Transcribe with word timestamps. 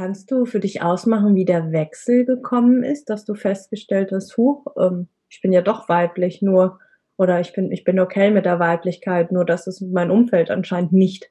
Kannst 0.00 0.30
du 0.30 0.46
für 0.46 0.60
dich 0.60 0.80
ausmachen, 0.80 1.34
wie 1.34 1.44
der 1.44 1.72
Wechsel 1.72 2.24
gekommen 2.24 2.82
ist, 2.84 3.10
dass 3.10 3.26
du 3.26 3.34
festgestellt 3.34 4.12
hast, 4.12 4.34
huch, 4.38 4.64
ähm, 4.78 5.08
ich 5.28 5.42
bin 5.42 5.52
ja 5.52 5.60
doch 5.60 5.90
weiblich, 5.90 6.40
nur 6.40 6.78
oder 7.18 7.38
ich 7.38 7.52
bin 7.52 7.70
ich 7.70 7.84
bin 7.84 8.00
okay 8.00 8.30
mit 8.30 8.46
der 8.46 8.58
Weiblichkeit, 8.58 9.30
nur 9.30 9.44
dass 9.44 9.66
es 9.66 9.82
mein 9.82 10.10
Umfeld 10.10 10.50
anscheinend 10.50 10.94
nicht 10.94 11.30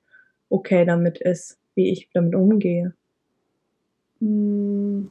okay 0.49 0.85
damit 0.85 1.17
ist, 1.17 1.57
wie 1.73 1.89
ich 1.89 2.11
damit 2.13 2.35
umgehe? 2.35 2.93
Hm. 4.19 5.09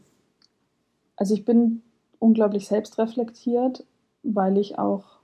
Also 1.17 1.35
ich 1.35 1.45
bin 1.45 1.83
unglaublich 2.21 2.69
selbstreflektiert, 2.69 3.85
weil 4.23 4.57
ich 4.57 4.79
auch 4.79 5.19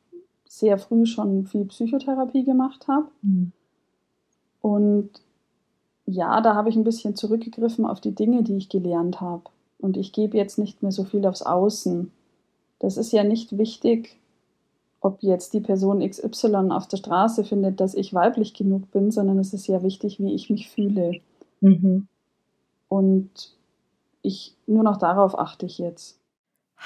sehr 0.44 0.76
früh 0.78 1.06
schon 1.06 1.46
viel 1.46 1.66
Psychotherapie 1.66 2.42
gemacht 2.42 2.88
habe. 2.88 3.06
Mhm. 3.22 3.52
Und 4.60 5.23
ja, 6.06 6.40
da 6.40 6.54
habe 6.54 6.68
ich 6.68 6.76
ein 6.76 6.84
bisschen 6.84 7.16
zurückgegriffen 7.16 7.86
auf 7.86 8.00
die 8.00 8.14
Dinge, 8.14 8.42
die 8.42 8.56
ich 8.56 8.68
gelernt 8.68 9.20
habe. 9.20 9.44
Und 9.78 9.96
ich 9.96 10.12
gebe 10.12 10.36
jetzt 10.36 10.58
nicht 10.58 10.82
mehr 10.82 10.92
so 10.92 11.04
viel 11.04 11.26
aufs 11.26 11.42
Außen. 11.42 12.10
Das 12.78 12.96
ist 12.96 13.12
ja 13.12 13.24
nicht 13.24 13.56
wichtig, 13.56 14.16
ob 15.00 15.22
jetzt 15.22 15.52
die 15.52 15.60
Person 15.60 16.08
XY 16.08 16.70
auf 16.70 16.88
der 16.88 16.96
Straße 16.96 17.44
findet, 17.44 17.80
dass 17.80 17.94
ich 17.94 18.14
weiblich 18.14 18.54
genug 18.54 18.90
bin, 18.90 19.10
sondern 19.10 19.38
es 19.38 19.52
ist 19.52 19.66
ja 19.66 19.82
wichtig, 19.82 20.18
wie 20.20 20.34
ich 20.34 20.50
mich 20.50 20.70
fühle. 20.70 21.20
Mhm. 21.60 22.06
Und 22.88 23.54
ich 24.22 24.54
nur 24.66 24.82
noch 24.82 24.96
darauf 24.96 25.38
achte 25.38 25.66
ich 25.66 25.78
jetzt. 25.78 26.18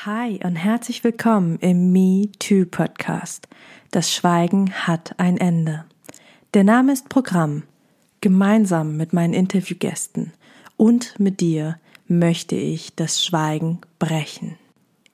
Hi 0.04 0.40
und 0.44 0.56
herzlich 0.56 1.02
willkommen 1.02 1.58
im 1.60 1.92
Me 1.92 2.30
Too 2.38 2.66
Podcast. 2.70 3.48
Das 3.90 4.12
Schweigen 4.12 4.72
hat 4.72 5.14
ein 5.18 5.36
Ende. 5.36 5.84
Der 6.54 6.64
Name 6.64 6.92
ist 6.92 7.08
Programm. 7.08 7.64
Gemeinsam 8.20 8.96
mit 8.96 9.12
meinen 9.12 9.34
Interviewgästen 9.34 10.32
und 10.76 11.18
mit 11.20 11.40
dir 11.40 11.78
möchte 12.08 12.56
ich 12.56 12.94
das 12.96 13.24
Schweigen 13.24 13.80
brechen. 13.98 14.56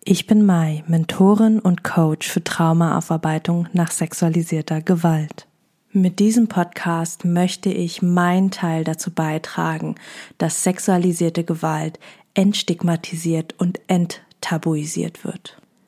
Ich 0.04 0.26
bin 0.26 0.44
Mai, 0.46 0.84
Mentorin 0.86 1.58
und 1.58 1.84
Coach 1.84 2.28
für 2.28 2.44
Traumaaufarbeitung 2.44 3.68
nach 3.72 3.90
sexualisierter 3.90 4.80
Gewalt. 4.80 5.46
Mit 5.92 6.18
diesem 6.18 6.48
Podcast 6.48 7.24
möchte 7.24 7.70
ich 7.70 8.02
meinen 8.02 8.50
Teil 8.50 8.84
dazu 8.84 9.10
beitragen, 9.10 9.94
dass 10.38 10.62
sexualisierte 10.62 11.44
Gewalt 11.44 11.98
entstigmatisiert 12.34 13.54
und 13.58 13.80
enttabuisiert 13.86 15.24
wird. 15.24 15.56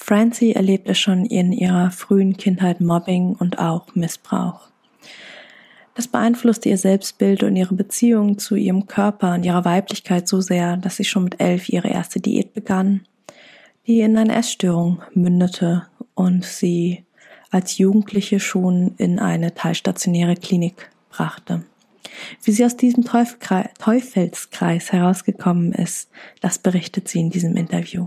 Francie 0.00 0.54
erlebte 0.54 0.94
schon 0.94 1.26
in 1.26 1.52
ihrer 1.52 1.90
frühen 1.90 2.36
Kindheit 2.36 2.80
Mobbing 2.80 3.34
und 3.34 3.58
auch 3.58 3.94
Missbrauch. 3.94 4.68
Das 5.94 6.06
beeinflusste 6.06 6.68
ihr 6.68 6.78
Selbstbild 6.78 7.42
und 7.42 7.56
ihre 7.56 7.74
Beziehung 7.74 8.38
zu 8.38 8.54
ihrem 8.54 8.86
Körper 8.86 9.34
und 9.34 9.44
ihrer 9.44 9.64
Weiblichkeit 9.64 10.28
so 10.28 10.40
sehr, 10.40 10.76
dass 10.76 10.96
sie 10.96 11.04
schon 11.04 11.24
mit 11.24 11.40
elf 11.40 11.68
ihre 11.68 11.88
erste 11.88 12.20
Diät 12.20 12.54
begann, 12.54 13.02
die 13.86 14.00
in 14.00 14.16
eine 14.16 14.36
Essstörung 14.36 15.02
mündete 15.14 15.88
und 16.14 16.44
sie 16.44 17.04
als 17.50 17.76
Jugendliche 17.76 18.38
schon 18.38 18.94
in 18.98 19.18
eine 19.18 19.52
teilstationäre 19.52 20.36
Klinik 20.36 20.90
brachte. 21.10 21.64
Wie 22.44 22.52
sie 22.52 22.64
aus 22.64 22.76
diesem 22.76 23.04
Teufelskreis 23.04 24.92
herausgekommen 24.92 25.72
ist, 25.72 26.08
das 26.40 26.60
berichtet 26.60 27.08
sie 27.08 27.20
in 27.20 27.30
diesem 27.30 27.56
Interview. 27.56 28.06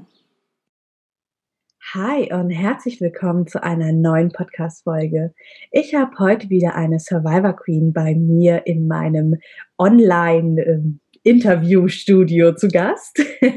Hi 1.93 2.31
und 2.31 2.51
herzlich 2.51 3.01
willkommen 3.01 3.47
zu 3.47 3.61
einer 3.61 3.91
neuen 3.91 4.31
Podcast-Folge. 4.31 5.33
Ich 5.71 5.93
habe 5.93 6.17
heute 6.19 6.49
wieder 6.49 6.73
eine 6.75 6.99
Survivor 6.99 7.53
Queen 7.53 7.91
bei 7.91 8.15
mir 8.15 8.65
in 8.65 8.87
meinem 8.87 9.35
Online-Interview-Studio 9.77 12.47
ähm, 12.47 12.55
zu 12.55 12.69
Gast. 12.69 13.21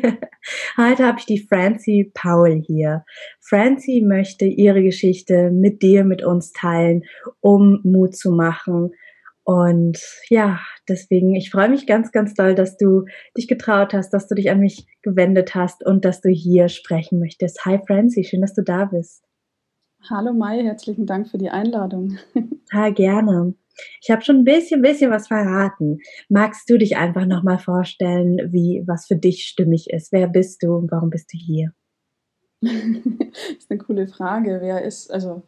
heute 0.76 1.06
habe 1.06 1.20
ich 1.20 1.26
die 1.26 1.46
Francie 1.46 2.10
Paul 2.12 2.60
hier. 2.66 3.04
Francie 3.40 4.04
möchte 4.04 4.46
ihre 4.46 4.82
Geschichte 4.82 5.52
mit 5.52 5.82
dir, 5.82 6.02
mit 6.02 6.24
uns 6.24 6.50
teilen, 6.50 7.04
um 7.40 7.78
Mut 7.84 8.16
zu 8.16 8.32
machen, 8.32 8.90
und 9.44 9.98
ja, 10.30 10.60
deswegen, 10.88 11.34
ich 11.34 11.50
freue 11.50 11.68
mich 11.68 11.86
ganz, 11.86 12.12
ganz 12.12 12.32
doll, 12.34 12.54
dass 12.54 12.78
du 12.78 13.04
dich 13.36 13.46
getraut 13.46 13.92
hast, 13.92 14.10
dass 14.10 14.26
du 14.26 14.34
dich 14.34 14.50
an 14.50 14.58
mich 14.58 14.86
gewendet 15.02 15.54
hast 15.54 15.84
und 15.84 16.06
dass 16.06 16.22
du 16.22 16.30
hier 16.30 16.68
sprechen 16.68 17.20
möchtest. 17.20 17.64
Hi 17.66 17.78
Francie, 17.86 18.24
schön, 18.24 18.40
dass 18.40 18.54
du 18.54 18.62
da 18.62 18.86
bist. 18.86 19.22
Hallo 20.08 20.32
Mai, 20.32 20.62
herzlichen 20.62 21.06
Dank 21.06 21.28
für 21.28 21.38
die 21.38 21.50
Einladung. 21.50 22.18
Total 22.70 22.92
gerne. 22.94 23.54
Ich 24.00 24.10
habe 24.10 24.22
schon 24.22 24.36
ein 24.36 24.44
bisschen, 24.44 24.80
bisschen 24.80 25.10
was 25.10 25.28
verraten. 25.28 25.98
Magst 26.28 26.70
du 26.70 26.78
dich 26.78 26.96
einfach 26.96 27.26
nochmal 27.26 27.58
vorstellen, 27.58 28.38
wie 28.52 28.82
was 28.86 29.06
für 29.06 29.16
dich 29.16 29.44
stimmig 29.44 29.90
ist? 29.90 30.12
Wer 30.12 30.28
bist 30.28 30.62
du 30.62 30.74
und 30.74 30.90
warum 30.90 31.10
bist 31.10 31.32
du 31.32 31.38
hier? 31.38 31.72
das 32.60 32.72
ist 33.58 33.70
eine 33.70 33.78
coole 33.78 34.06
Frage. 34.08 34.58
Wer 34.62 34.82
ist, 34.82 35.12
also 35.12 35.42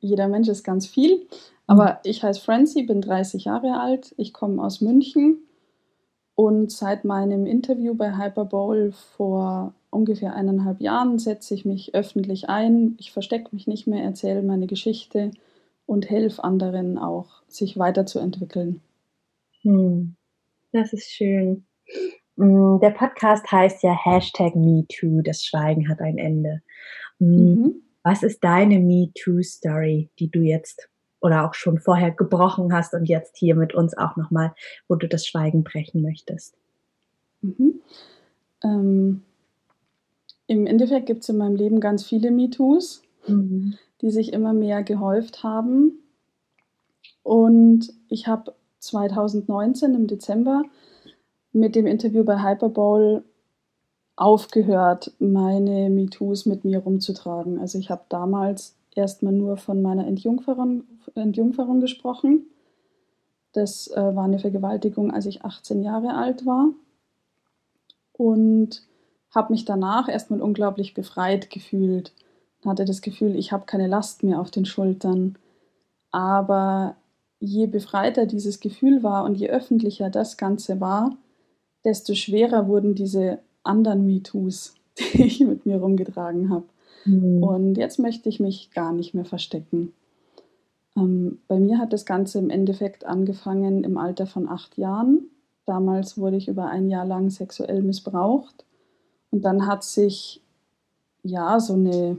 jeder 0.00 0.28
Mensch 0.28 0.48
ist 0.48 0.64
ganz 0.64 0.86
viel, 0.86 1.26
aber 1.70 2.00
ich 2.02 2.24
heiße 2.24 2.40
Francie, 2.40 2.82
bin 2.82 3.00
30 3.00 3.44
Jahre 3.44 3.78
alt, 3.78 4.12
ich 4.16 4.32
komme 4.32 4.60
aus 4.60 4.80
München 4.80 5.38
und 6.34 6.72
seit 6.72 7.04
meinem 7.04 7.46
Interview 7.46 7.94
bei 7.94 8.16
Hyperbowl 8.16 8.90
vor 8.90 9.72
ungefähr 9.90 10.34
eineinhalb 10.34 10.80
Jahren 10.80 11.20
setze 11.20 11.54
ich 11.54 11.64
mich 11.64 11.94
öffentlich 11.94 12.48
ein. 12.48 12.96
Ich 12.98 13.12
verstecke 13.12 13.50
mich 13.52 13.68
nicht 13.68 13.86
mehr, 13.86 14.02
erzähle 14.02 14.42
meine 14.42 14.66
Geschichte 14.66 15.30
und 15.86 16.10
helfe 16.10 16.42
anderen 16.42 16.98
auch, 16.98 17.42
sich 17.46 17.78
weiterzuentwickeln. 17.78 18.80
Hm. 19.62 20.16
Das 20.72 20.92
ist 20.92 21.08
schön. 21.08 21.66
Hm, 22.36 22.80
der 22.82 22.90
Podcast 22.90 23.48
heißt 23.52 23.84
ja 23.84 23.92
Hashtag 23.92 24.56
MeToo, 24.56 25.22
das 25.22 25.44
Schweigen 25.44 25.88
hat 25.88 26.00
ein 26.00 26.18
Ende. 26.18 26.62
Hm, 27.18 27.28
mhm. 27.28 27.82
Was 28.02 28.24
ist 28.24 28.42
deine 28.42 28.80
MeToo-Story, 28.80 30.10
die 30.18 30.30
du 30.32 30.40
jetzt 30.40 30.90
oder 31.20 31.46
auch 31.46 31.54
schon 31.54 31.78
vorher 31.78 32.10
gebrochen 32.10 32.72
hast 32.72 32.94
und 32.94 33.04
jetzt 33.06 33.36
hier 33.36 33.54
mit 33.54 33.74
uns 33.74 33.96
auch 33.96 34.16
nochmal, 34.16 34.54
wo 34.88 34.94
du 34.94 35.06
das 35.06 35.26
Schweigen 35.26 35.64
brechen 35.64 36.02
möchtest? 36.02 36.56
Mhm. 37.42 37.80
Ähm, 38.62 39.22
Im 40.46 40.66
Endeffekt 40.66 41.06
gibt 41.06 41.22
es 41.22 41.28
in 41.28 41.38
meinem 41.38 41.56
Leben 41.56 41.80
ganz 41.80 42.04
viele 42.04 42.30
MeToos, 42.30 43.02
mhm. 43.26 43.74
die 44.00 44.10
sich 44.10 44.32
immer 44.32 44.52
mehr 44.52 44.82
gehäuft 44.82 45.42
haben. 45.42 45.92
Und 47.22 47.92
ich 48.08 48.26
habe 48.26 48.54
2019 48.78 49.94
im 49.94 50.06
Dezember 50.06 50.62
mit 51.52 51.74
dem 51.74 51.86
Interview 51.86 52.24
bei 52.24 52.42
Hyperbowl 52.42 53.24
aufgehört, 54.16 55.12
meine 55.18 55.90
MeToos 55.90 56.46
mit 56.46 56.64
mir 56.64 56.78
rumzutragen. 56.80 57.58
Also 57.58 57.78
ich 57.78 57.90
habe 57.90 58.04
damals 58.08 58.76
erstmal 58.94 59.32
nur 59.32 59.56
von 59.56 59.82
meiner 59.82 60.06
Entjungferung, 60.06 60.84
Entjungferung 61.14 61.80
gesprochen. 61.80 62.46
Das 63.52 63.88
äh, 63.88 64.14
war 64.14 64.24
eine 64.24 64.38
Vergewaltigung, 64.38 65.10
als 65.10 65.26
ich 65.26 65.44
18 65.44 65.82
Jahre 65.82 66.14
alt 66.14 66.46
war. 66.46 66.68
Und 68.12 68.82
habe 69.30 69.52
mich 69.52 69.64
danach 69.64 70.08
erstmal 70.08 70.40
unglaublich 70.40 70.94
befreit 70.94 71.50
gefühlt. 71.50 72.12
Hatte 72.64 72.84
das 72.84 73.00
Gefühl, 73.00 73.36
ich 73.36 73.52
habe 73.52 73.64
keine 73.66 73.86
Last 73.86 74.22
mehr 74.22 74.40
auf 74.40 74.50
den 74.50 74.66
Schultern. 74.66 75.36
Aber 76.10 76.96
je 77.38 77.66
befreiter 77.66 78.26
dieses 78.26 78.60
Gefühl 78.60 79.02
war 79.02 79.24
und 79.24 79.36
je 79.36 79.48
öffentlicher 79.48 80.10
das 80.10 80.36
Ganze 80.36 80.80
war, 80.80 81.16
desto 81.84 82.14
schwerer 82.14 82.68
wurden 82.68 82.94
diese 82.94 83.38
anderen 83.62 84.04
MeToos, 84.06 84.74
die 84.98 85.22
ich 85.22 85.40
mit 85.40 85.64
mir 85.64 85.78
rumgetragen 85.78 86.50
habe. 86.50 86.66
Mhm. 87.04 87.42
Und 87.42 87.74
jetzt 87.76 87.98
möchte 87.98 88.28
ich 88.28 88.40
mich 88.40 88.70
gar 88.72 88.92
nicht 88.92 89.14
mehr 89.14 89.24
verstecken. 89.24 89.92
Ähm, 90.96 91.38
bei 91.48 91.58
mir 91.58 91.78
hat 91.78 91.92
das 91.92 92.04
Ganze 92.06 92.38
im 92.38 92.50
Endeffekt 92.50 93.04
angefangen 93.04 93.84
im 93.84 93.96
Alter 93.98 94.26
von 94.26 94.48
acht 94.48 94.76
Jahren. 94.78 95.30
Damals 95.66 96.18
wurde 96.18 96.36
ich 96.36 96.48
über 96.48 96.66
ein 96.66 96.88
Jahr 96.88 97.06
lang 97.06 97.30
sexuell 97.30 97.82
missbraucht. 97.82 98.64
Und 99.30 99.44
dann 99.44 99.66
hat 99.66 99.84
sich 99.84 100.42
ja 101.22 101.60
so 101.60 101.74
eine, 101.74 102.16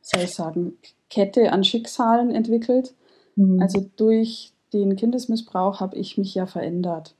soll 0.00 0.22
ich 0.22 0.34
sagen, 0.34 0.78
Kette 1.10 1.52
an 1.52 1.64
Schicksalen 1.64 2.30
entwickelt. 2.30 2.94
Mhm. 3.36 3.60
Also 3.60 3.84
durch 3.96 4.52
den 4.72 4.96
Kindesmissbrauch 4.96 5.80
habe 5.80 5.96
ich 5.96 6.18
mich 6.18 6.34
ja 6.34 6.46
verändert. 6.46 7.14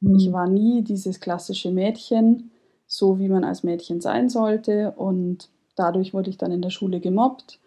Mhm. 0.00 0.16
Ich 0.16 0.32
war 0.32 0.46
nie 0.46 0.82
dieses 0.82 1.20
klassische 1.20 1.70
Mädchen, 1.70 2.50
so 2.86 3.18
wie 3.18 3.28
man 3.28 3.44
als 3.44 3.62
Mädchen 3.62 4.00
sein 4.00 4.28
sollte. 4.28 4.92
Und 4.92 5.48
dadurch 5.76 6.14
wurde 6.14 6.30
ich 6.30 6.38
dann 6.38 6.52
in 6.52 6.62
der 6.62 6.70
Schule 6.70 7.00
gemobbt. 7.00 7.60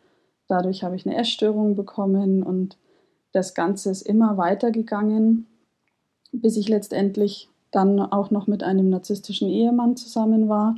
Dadurch 0.48 0.84
habe 0.84 0.96
ich 0.96 1.06
eine 1.06 1.18
Essstörung 1.18 1.76
bekommen 1.76 2.44
und 2.44 2.78
das 3.32 3.54
Ganze 3.54 3.90
ist 3.90 4.04
immer 4.04 4.38
weitergegangen, 4.38 5.48
bis 6.32 6.58
ich 6.58 6.70
letztendlich 6.70 7.50
dann 7.72 8.00
auch 8.00 8.30
noch 8.30 8.48
mit 8.48 8.64
einem 8.64 8.90
narzisstischen 8.90 9.50
Ehemann 9.50 9.96
zusammen 9.96 10.48
war. 10.48 10.76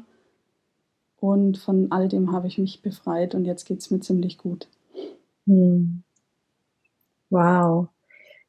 Und 1.20 1.58
von 1.58 1.92
all 1.92 2.08
dem 2.08 2.32
habe 2.32 2.48
ich 2.48 2.58
mich 2.58 2.82
befreit 2.82 3.36
und 3.36 3.46
jetzt 3.46 3.66
geht 3.66 3.80
es 3.80 3.92
mir 3.92 4.00
ziemlich 4.00 4.38
gut. 4.38 4.68
Hm. 5.48 6.04
Wow. 7.30 7.88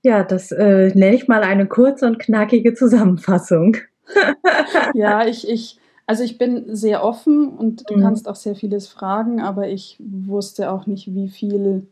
Ja, 0.03 0.23
das 0.23 0.53
äh, 0.53 0.93
nenne 0.95 1.17
ich 1.17 1.27
mal 1.27 1.43
eine 1.43 1.67
kurze 1.67 2.07
und 2.07 2.19
knackige 2.19 2.75
Zusammenfassung. 2.75 3.77
ja, 4.95 5.27
ich, 5.27 5.49
ich, 5.49 5.81
also 6.07 6.23
ich 6.23 6.39
bin 6.39 6.75
sehr 6.75 7.03
offen 7.03 7.49
und 7.49 7.89
du 7.91 7.97
mhm. 7.97 8.03
kannst 8.03 8.29
auch 8.29 8.37
sehr 8.37 8.55
vieles 8.55 8.87
fragen, 8.87 9.41
aber 9.41 9.69
ich 9.69 9.97
wusste 9.99 10.71
auch 10.71 10.87
nicht, 10.87 11.13
wie 11.15 11.29
viel 11.29 11.89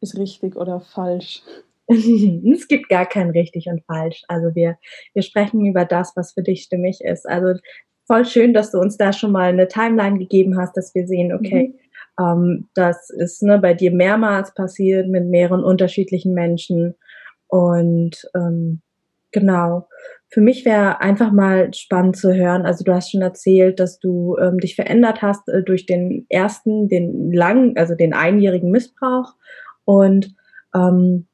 ist 0.00 0.18
richtig 0.18 0.56
oder 0.56 0.80
falsch. 0.80 1.42
es 1.88 2.68
gibt 2.68 2.88
gar 2.88 3.06
kein 3.06 3.30
richtig 3.30 3.66
und 3.68 3.82
falsch. 3.84 4.22
Also 4.28 4.54
wir, 4.54 4.78
wir 5.14 5.22
sprechen 5.22 5.64
über 5.64 5.84
das, 5.86 6.12
was 6.14 6.32
für 6.32 6.42
dich 6.42 6.62
stimmig 6.62 7.00
ist. 7.00 7.26
Also 7.26 7.58
voll 8.06 8.26
schön, 8.26 8.52
dass 8.52 8.70
du 8.70 8.78
uns 8.78 8.98
da 8.98 9.12
schon 9.12 9.32
mal 9.32 9.48
eine 9.48 9.68
Timeline 9.68 10.18
gegeben 10.18 10.58
hast, 10.58 10.76
dass 10.76 10.94
wir 10.94 11.06
sehen, 11.06 11.32
okay, 11.32 11.74
mhm. 12.18 12.24
ähm, 12.24 12.68
das 12.74 13.08
ist 13.08 13.42
ne, 13.42 13.58
bei 13.58 13.72
dir 13.72 13.92
mehrmals 13.92 14.52
passiert 14.54 15.08
mit 15.08 15.24
mehreren 15.24 15.64
unterschiedlichen 15.64 16.34
Menschen. 16.34 16.94
Und 17.48 18.28
ähm, 18.34 18.82
genau, 19.34 19.88
für 20.30 20.40
mich 20.40 20.64
wäre 20.64 21.02
einfach 21.02 21.30
mal 21.30 21.72
spannend 21.74 22.16
zu 22.16 22.32
hören. 22.32 22.64
Also 22.64 22.84
du 22.84 22.94
hast 22.94 23.10
schon 23.10 23.20
erzählt, 23.20 23.78
dass 23.78 23.98
du 23.98 24.36
ähm, 24.38 24.58
dich 24.58 24.74
verändert 24.74 25.20
hast 25.20 25.48
äh, 25.48 25.62
durch 25.62 25.84
den 25.84 26.24
ersten, 26.30 26.88
den 26.88 27.32
langen, 27.32 27.76
also 27.76 27.94
den 27.94 28.14
einjährigen 28.14 28.70
Missbrauch. 28.70 29.34
Und 29.84 30.34
ähm, 30.74 31.26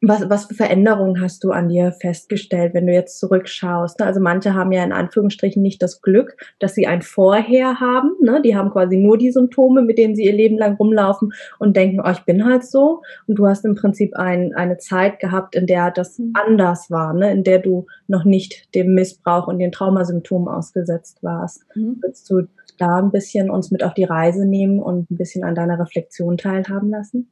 was, 0.00 0.30
was 0.30 0.44
für 0.46 0.54
Veränderungen 0.54 1.20
hast 1.20 1.42
du 1.42 1.50
an 1.50 1.68
dir 1.68 1.90
festgestellt, 1.90 2.72
wenn 2.72 2.86
du 2.86 2.92
jetzt 2.92 3.18
zurückschaust? 3.18 3.98
Ne? 3.98 4.06
Also 4.06 4.20
manche 4.20 4.54
haben 4.54 4.70
ja 4.70 4.84
in 4.84 4.92
Anführungsstrichen 4.92 5.60
nicht 5.60 5.82
das 5.82 6.02
Glück, 6.02 6.36
dass 6.60 6.74
sie 6.74 6.86
ein 6.86 7.02
Vorher 7.02 7.80
haben. 7.80 8.12
Ne? 8.22 8.40
Die 8.42 8.56
haben 8.56 8.70
quasi 8.70 8.96
nur 8.96 9.18
die 9.18 9.32
Symptome, 9.32 9.82
mit 9.82 9.98
denen 9.98 10.14
sie 10.14 10.24
ihr 10.24 10.32
Leben 10.32 10.56
lang 10.56 10.76
rumlaufen 10.76 11.32
und 11.58 11.76
denken, 11.76 12.00
oh, 12.04 12.10
ich 12.10 12.20
bin 12.20 12.44
halt 12.44 12.64
so. 12.64 13.02
Und 13.26 13.40
du 13.40 13.46
hast 13.48 13.64
im 13.64 13.74
Prinzip 13.74 14.14
ein, 14.14 14.54
eine 14.54 14.78
Zeit 14.78 15.18
gehabt, 15.18 15.56
in 15.56 15.66
der 15.66 15.90
das 15.90 16.18
mhm. 16.18 16.32
anders 16.34 16.90
war, 16.90 17.12
ne? 17.12 17.32
in 17.32 17.42
der 17.42 17.58
du 17.58 17.86
noch 18.06 18.24
nicht 18.24 18.72
dem 18.76 18.94
Missbrauch 18.94 19.48
und 19.48 19.58
den 19.58 19.72
Traumasymptomen 19.72 20.48
ausgesetzt 20.48 21.24
warst. 21.24 21.64
Mhm. 21.74 21.98
Willst 22.02 22.30
du 22.30 22.42
da 22.78 22.98
ein 22.98 23.10
bisschen 23.10 23.50
uns 23.50 23.72
mit 23.72 23.82
auf 23.82 23.94
die 23.94 24.04
Reise 24.04 24.46
nehmen 24.46 24.78
und 24.78 25.10
ein 25.10 25.16
bisschen 25.16 25.42
an 25.42 25.56
deiner 25.56 25.80
Reflexion 25.80 26.38
teilhaben 26.38 26.90
lassen? 26.90 27.28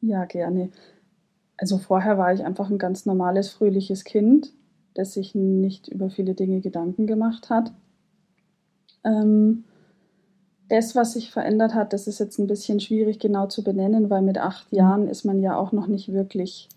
Ja, 0.00 0.24
gerne. 0.24 0.70
Also 1.56 1.78
vorher 1.78 2.18
war 2.18 2.32
ich 2.32 2.44
einfach 2.44 2.70
ein 2.70 2.78
ganz 2.78 3.06
normales, 3.06 3.50
fröhliches 3.50 4.04
Kind, 4.04 4.52
das 4.94 5.14
sich 5.14 5.34
nicht 5.34 5.88
über 5.88 6.10
viele 6.10 6.34
Dinge 6.34 6.60
Gedanken 6.60 7.06
gemacht 7.06 7.50
hat. 7.50 7.72
Ähm, 9.04 9.64
das, 10.68 10.96
was 10.96 11.12
sich 11.12 11.30
verändert 11.30 11.74
hat, 11.74 11.92
das 11.92 12.06
ist 12.06 12.18
jetzt 12.18 12.38
ein 12.38 12.46
bisschen 12.46 12.80
schwierig 12.80 13.18
genau 13.18 13.46
zu 13.46 13.62
benennen, 13.62 14.10
weil 14.10 14.22
mit 14.22 14.38
acht 14.38 14.72
mhm. 14.72 14.78
Jahren 14.78 15.08
ist 15.08 15.24
man 15.24 15.40
ja 15.40 15.56
auch 15.56 15.72
noch 15.72 15.86
nicht 15.86 16.12
wirklich 16.12 16.68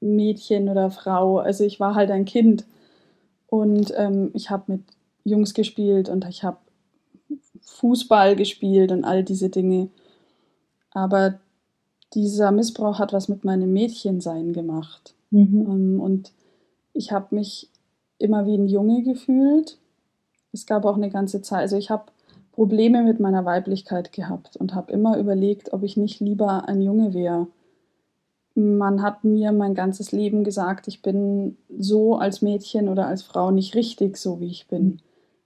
Mädchen 0.00 0.68
oder 0.68 0.90
Frau. 0.90 1.38
Also 1.38 1.64
ich 1.64 1.80
war 1.80 1.94
halt 1.94 2.10
ein 2.10 2.24
Kind 2.24 2.64
und 3.48 3.92
ähm, 3.96 4.30
ich 4.34 4.50
habe 4.50 4.72
mit 4.72 4.82
Jungs 5.24 5.54
gespielt 5.54 6.08
und 6.08 6.26
ich 6.28 6.44
habe 6.44 6.58
Fußball 7.62 8.36
gespielt 8.36 8.92
und 8.92 9.04
all 9.04 9.24
diese 9.24 9.48
Dinge. 9.48 9.88
Aber 10.90 11.40
dieser 12.14 12.50
Missbrauch 12.52 12.98
hat 12.98 13.12
was 13.12 13.28
mit 13.28 13.44
meinem 13.44 13.72
Mädchensein 13.72 14.52
gemacht. 14.52 15.14
Mhm. 15.30 15.66
Ähm, 15.68 16.00
und 16.00 16.32
ich 16.92 17.12
habe 17.12 17.34
mich 17.34 17.68
immer 18.18 18.46
wie 18.46 18.56
ein 18.56 18.68
Junge 18.68 19.02
gefühlt. 19.02 19.78
Es 20.52 20.66
gab 20.66 20.84
auch 20.84 20.96
eine 20.96 21.10
ganze 21.10 21.42
Zeit, 21.42 21.60
also 21.60 21.76
ich 21.76 21.90
habe 21.90 22.04
Probleme 22.52 23.02
mit 23.02 23.18
meiner 23.18 23.44
Weiblichkeit 23.44 24.12
gehabt 24.12 24.56
und 24.56 24.74
habe 24.74 24.92
immer 24.92 25.18
überlegt, 25.18 25.72
ob 25.72 25.82
ich 25.82 25.96
nicht 25.96 26.20
lieber 26.20 26.68
ein 26.68 26.80
Junge 26.80 27.12
wäre. 27.12 27.48
Man 28.54 29.02
hat 29.02 29.24
mir 29.24 29.50
mein 29.50 29.74
ganzes 29.74 30.12
Leben 30.12 30.44
gesagt, 30.44 30.86
ich 30.86 31.02
bin 31.02 31.56
so 31.76 32.16
als 32.16 32.40
Mädchen 32.40 32.88
oder 32.88 33.08
als 33.08 33.24
Frau 33.24 33.50
nicht 33.50 33.74
richtig, 33.74 34.16
so 34.16 34.38
wie 34.38 34.46
ich 34.46 34.68
bin, 34.68 35.00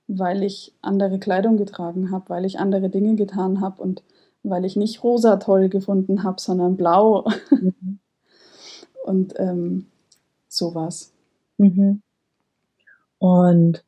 weil 0.07 0.43
ich 0.43 0.75
andere 0.83 1.19
Kleidung 1.19 1.57
getragen 1.57 2.11
habe, 2.11 2.29
weil 2.29 2.45
ich 2.45 2.59
andere 2.61 2.91
Dinge 2.91 3.15
getan 3.15 3.63
habe 3.63 3.81
und 3.81 4.03
weil 4.43 4.65
ich 4.65 4.77
nicht 4.77 5.03
rosa 5.03 5.37
toll 5.37 5.69
gefunden 5.69 6.23
habe, 6.23 6.41
sondern 6.41 6.77
blau. 6.77 7.27
Mhm. 7.51 7.99
Und 9.05 9.35
ähm, 9.39 9.87
sowas. 10.49 11.13
Mhm. 11.57 12.03
Und 13.19 13.85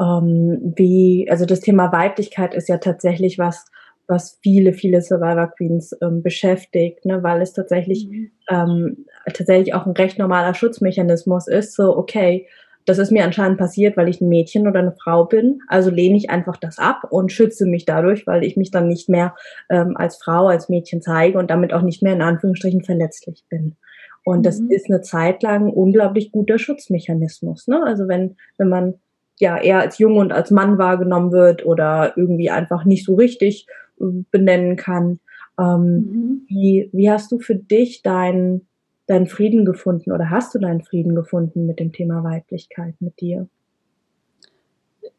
ähm, 0.00 0.74
wie, 0.76 1.26
also 1.30 1.44
das 1.46 1.60
Thema 1.60 1.92
Weiblichkeit 1.92 2.54
ist 2.54 2.68
ja 2.68 2.78
tatsächlich 2.78 3.38
was, 3.38 3.66
was 4.06 4.38
viele, 4.42 4.72
viele 4.72 5.02
Survivor 5.02 5.48
Queens 5.48 5.96
ähm, 6.00 6.22
beschäftigt, 6.22 7.04
ne, 7.04 7.22
weil 7.22 7.42
es 7.42 7.52
tatsächlich 7.52 8.08
mhm. 8.08 8.30
ähm, 8.48 9.06
tatsächlich 9.32 9.74
auch 9.74 9.86
ein 9.86 9.92
recht 9.92 10.18
normaler 10.18 10.54
Schutzmechanismus 10.54 11.48
ist. 11.48 11.74
So, 11.74 11.96
okay, 11.96 12.46
das 12.88 12.98
ist 12.98 13.12
mir 13.12 13.24
anscheinend 13.24 13.58
passiert, 13.58 13.98
weil 13.98 14.08
ich 14.08 14.20
ein 14.20 14.30
Mädchen 14.30 14.66
oder 14.66 14.80
eine 14.80 14.92
Frau 14.92 15.26
bin. 15.26 15.60
Also 15.68 15.90
lehne 15.90 16.16
ich 16.16 16.30
einfach 16.30 16.56
das 16.56 16.78
ab 16.78 17.02
und 17.10 17.30
schütze 17.30 17.66
mich 17.66 17.84
dadurch, 17.84 18.26
weil 18.26 18.42
ich 18.44 18.56
mich 18.56 18.70
dann 18.70 18.88
nicht 18.88 19.10
mehr 19.10 19.34
ähm, 19.68 19.94
als 19.96 20.16
Frau, 20.16 20.46
als 20.46 20.70
Mädchen 20.70 21.02
zeige 21.02 21.38
und 21.38 21.50
damit 21.50 21.74
auch 21.74 21.82
nicht 21.82 22.02
mehr 22.02 22.14
in 22.14 22.22
Anführungsstrichen 22.22 22.82
verletzlich 22.82 23.44
bin. 23.50 23.76
Und 24.24 24.38
mhm. 24.38 24.42
das 24.42 24.60
ist 24.60 24.86
eine 24.88 25.02
Zeit 25.02 25.42
lang 25.42 25.70
unglaublich 25.70 26.32
guter 26.32 26.58
Schutzmechanismus. 26.58 27.66
Ne? 27.68 27.82
Also 27.84 28.08
wenn, 28.08 28.36
wenn 28.56 28.70
man 28.70 28.94
ja 29.38 29.58
eher 29.58 29.80
als 29.80 29.98
Junge 29.98 30.20
und 30.20 30.32
als 30.32 30.50
Mann 30.50 30.78
wahrgenommen 30.78 31.30
wird 31.30 31.66
oder 31.66 32.14
irgendwie 32.16 32.48
einfach 32.48 32.86
nicht 32.86 33.04
so 33.04 33.16
richtig 33.16 33.66
äh, 34.00 34.04
benennen 34.30 34.76
kann. 34.76 35.20
Ähm, 35.60 35.82
mhm. 35.82 36.42
wie, 36.46 36.88
wie 36.92 37.10
hast 37.10 37.32
du 37.32 37.38
für 37.38 37.56
dich 37.56 38.02
deinen 38.02 38.67
deinen 39.08 39.26
Frieden 39.26 39.64
gefunden 39.64 40.12
oder 40.12 40.30
hast 40.30 40.54
du 40.54 40.58
deinen 40.58 40.82
Frieden 40.82 41.14
gefunden 41.14 41.66
mit 41.66 41.80
dem 41.80 41.92
Thema 41.92 42.22
Weiblichkeit 42.22 42.94
mit 43.00 43.20
dir? 43.20 43.48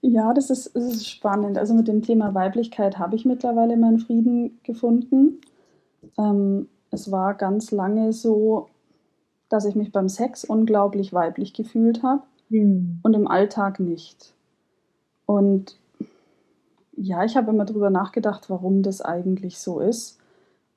Ja, 0.01 0.33
das 0.33 0.49
ist, 0.49 0.75
das 0.75 0.85
ist 0.85 1.09
spannend. 1.09 1.57
Also 1.57 1.73
mit 1.73 1.87
dem 1.87 2.01
Thema 2.01 2.33
Weiblichkeit 2.33 2.97
habe 2.97 3.15
ich 3.15 3.25
mittlerweile 3.25 3.75
meinen 3.75 3.99
Frieden 3.99 4.59
gefunden. 4.63 5.41
Ähm, 6.17 6.69
es 6.91 7.11
war 7.11 7.33
ganz 7.33 7.71
lange 7.71 8.13
so, 8.13 8.67
dass 9.49 9.65
ich 9.65 9.75
mich 9.75 9.91
beim 9.91 10.07
Sex 10.07 10.45
unglaublich 10.45 11.11
weiblich 11.11 11.53
gefühlt 11.53 12.03
habe 12.03 12.21
hm. 12.49 12.99
und 13.01 13.13
im 13.15 13.27
Alltag 13.27 13.79
nicht. 13.79 14.35
Und 15.25 15.77
ja, 16.95 17.23
ich 17.23 17.35
habe 17.35 17.51
immer 17.51 17.65
darüber 17.65 17.89
nachgedacht, 17.89 18.49
warum 18.49 18.83
das 18.83 19.01
eigentlich 19.01 19.57
so 19.57 19.79
ist. 19.79 20.18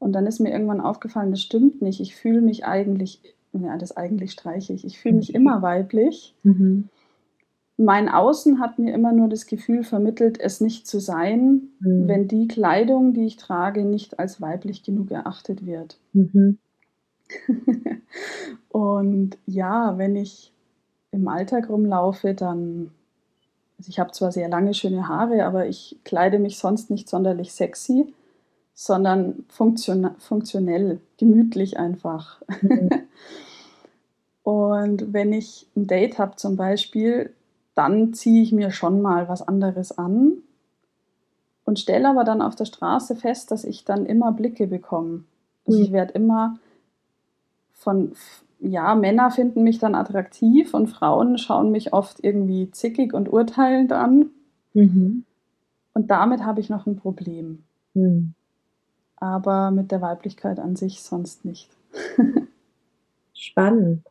Und 0.03 0.15
dann 0.15 0.27
ist 0.27 0.41
mir 0.41 0.51
irgendwann 0.51 0.81
aufgefallen, 0.81 1.31
das 1.31 1.41
stimmt 1.41 1.81
nicht. 1.81 2.01
Ich 2.01 2.17
fühle 2.17 2.41
mich 2.41 2.65
eigentlich, 2.65 3.21
ja, 3.53 3.79
das 3.79 3.97
eigentlich 3.97 4.33
streiche 4.33 4.73
ich, 4.73 4.85
ich 4.85 4.99
fühle 4.99 5.15
mich 5.15 5.33
immer 5.33 5.63
weiblich. 5.63 6.35
Mhm. 6.43 6.89
Mein 7.77 8.09
Außen 8.09 8.59
hat 8.59 8.81
mir 8.81 8.93
immer 8.95 9.13
nur 9.13 9.29
das 9.29 9.47
Gefühl 9.47 9.85
vermittelt, 9.85 10.41
es 10.41 10.61
nicht 10.61 10.89
zu 10.89 10.99
sein, 10.99 11.69
mhm. 11.79 12.09
wenn 12.09 12.27
die 12.27 12.49
Kleidung, 12.49 13.15
die 13.15 13.27
ich 13.27 13.37
trage, 13.37 13.85
nicht 13.85 14.19
als 14.19 14.41
weiblich 14.41 14.83
genug 14.83 15.13
erachtet 15.13 15.65
wird. 15.67 16.01
Mhm. 16.15 16.59
und 18.71 19.39
ja, 19.47 19.99
wenn 19.99 20.17
ich 20.17 20.53
im 21.13 21.29
Alltag 21.29 21.69
rumlaufe, 21.69 22.35
dann, 22.35 22.91
also 23.79 23.89
ich 23.89 24.01
habe 24.01 24.11
zwar 24.11 24.33
sehr 24.33 24.49
lange 24.49 24.75
schöne 24.75 25.07
Haare, 25.07 25.45
aber 25.45 25.69
ich 25.69 26.01
kleide 26.03 26.41
mich 26.41 26.59
sonst 26.59 26.91
nicht 26.91 27.09
sonderlich 27.09 27.53
sexy 27.53 28.13
sondern 28.75 29.45
funktion 29.49 30.11
funktionell, 30.19 31.01
gemütlich 31.19 31.79
einfach. 31.79 32.43
Mhm. 32.63 32.91
Und 34.43 35.13
wenn 35.13 35.33
ich 35.33 35.69
ein 35.77 35.87
Date 35.87 36.19
habe 36.19 36.37
zum 36.37 36.57
Beispiel, 36.57 37.33
dann 37.75 38.13
ziehe 38.13 38.43
ich 38.43 38.53
mir 38.53 38.71
schon 38.71 39.01
mal 39.01 39.29
was 39.29 39.47
anderes 39.47 39.97
an. 39.97 40.33
Und 41.65 41.79
stelle 41.79 42.09
aber 42.09 42.25
dann 42.25 42.43
auf 42.43 42.57
der 42.57 42.65
Straße 42.65 43.15
fest, 43.15 43.51
dass 43.53 43.65
ich 43.65 43.85
dann 43.85 44.05
immer 44.05 44.33
Blicke 44.33 44.67
bekomme. 44.67 45.25
Also 45.67 45.79
Mhm. 45.79 45.85
ich 45.85 45.93
werde 45.93 46.13
immer 46.15 46.59
von, 47.73 48.13
ja, 48.59 48.95
Männer 48.97 49.31
finden 49.31 49.63
mich 49.63 49.79
dann 49.79 49.95
attraktiv 49.95 50.75
und 50.75 50.89
Frauen 50.89 51.39
schauen 51.39 51.71
mich 51.71 51.93
oft 51.93 52.23
irgendwie 52.23 52.71
zickig 52.73 53.15
und 53.15 53.33
urteilend 53.33 53.93
an. 53.93 54.31
Mhm. 54.75 55.25
Und 55.95 56.11
damit 56.11 56.45
habe 56.45 56.61
ich 56.61 56.69
noch 56.69 56.87
ein 56.87 56.97
Problem. 56.97 57.63
Mhm. 57.95 58.35
Aber 59.23 59.71
mit 59.71 59.93
der 59.93 60.03
Weiblichkeit 60.03 60.59
an 60.59 60.75
sich 60.75 61.01
sonst 61.01 61.45
nicht. 61.45 61.71
Spannend. 63.33 64.03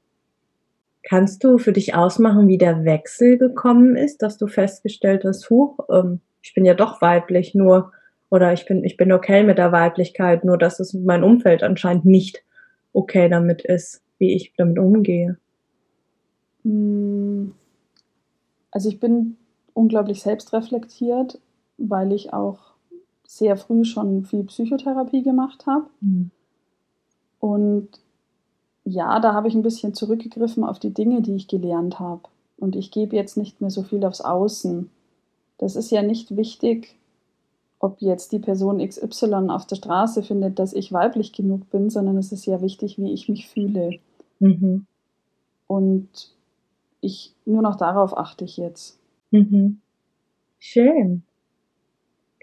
Kannst 1.03 1.43
du 1.43 1.57
für 1.57 1.73
dich 1.73 1.95
ausmachen, 1.95 2.47
wie 2.47 2.57
der 2.57 2.85
Wechsel 2.85 3.37
gekommen 3.37 3.97
ist, 3.97 4.21
dass 4.21 4.37
du 4.37 4.47
festgestellt 4.47 5.25
hast, 5.25 5.49
huch, 5.49 5.79
ähm, 5.89 6.21
ich 6.41 6.53
bin 6.53 6.63
ja 6.63 6.75
doch 6.75 7.01
weiblich, 7.01 7.53
nur, 7.53 7.91
oder 8.29 8.53
ich 8.53 8.65
bin, 8.65 8.85
ich 8.85 8.95
bin 8.95 9.11
okay 9.11 9.43
mit 9.43 9.57
der 9.57 9.73
Weiblichkeit, 9.73 10.45
nur 10.45 10.57
dass 10.57 10.79
es 10.79 10.93
mein 10.93 11.25
Umfeld 11.25 11.61
anscheinend 11.61 12.05
nicht 12.05 12.45
okay 12.93 13.27
damit 13.27 13.63
ist, 13.63 14.01
wie 14.17 14.33
ich 14.33 14.53
damit 14.55 14.79
umgehe. 14.79 15.37
Mm, 16.63 17.49
Also 18.71 18.87
ich 18.87 19.01
bin 19.01 19.35
unglaublich 19.73 20.21
selbstreflektiert, 20.21 21.37
weil 21.77 22.13
ich 22.13 22.31
auch 22.31 22.70
sehr 23.31 23.55
früh 23.55 23.85
schon 23.85 24.25
viel 24.25 24.43
Psychotherapie 24.43 25.23
gemacht 25.23 25.65
habe. 25.65 25.85
Und 27.39 27.87
ja, 28.83 29.21
da 29.21 29.33
habe 29.33 29.47
ich 29.47 29.55
ein 29.55 29.61
bisschen 29.61 29.93
zurückgegriffen 29.93 30.65
auf 30.65 30.79
die 30.79 30.93
Dinge, 30.93 31.21
die 31.21 31.35
ich 31.35 31.47
gelernt 31.47 31.97
habe. 31.97 32.23
Und 32.57 32.75
ich 32.75 32.91
gebe 32.91 33.15
jetzt 33.15 33.37
nicht 33.37 33.61
mehr 33.61 33.69
so 33.69 33.83
viel 33.83 34.03
aufs 34.03 34.19
Außen. 34.19 34.89
Das 35.59 35.77
ist 35.77 35.91
ja 35.91 36.01
nicht 36.01 36.35
wichtig, 36.35 36.97
ob 37.79 38.01
jetzt 38.01 38.33
die 38.33 38.39
Person 38.39 38.85
XY 38.85 39.49
auf 39.49 39.65
der 39.65 39.77
Straße 39.77 40.23
findet, 40.23 40.59
dass 40.59 40.73
ich 40.73 40.91
weiblich 40.91 41.31
genug 41.31 41.69
bin, 41.69 41.89
sondern 41.89 42.17
es 42.17 42.33
ist 42.33 42.45
ja 42.45 42.61
wichtig, 42.61 42.99
wie 42.99 43.13
ich 43.13 43.29
mich 43.29 43.47
fühle. 43.47 43.91
Mhm. 44.39 44.85
Und 45.67 46.35
ich 46.99 47.33
nur 47.45 47.61
noch 47.61 47.77
darauf 47.77 48.17
achte 48.17 48.43
ich 48.43 48.57
jetzt. 48.57 48.99
Mhm. 49.31 49.79
Schön. 50.59 51.23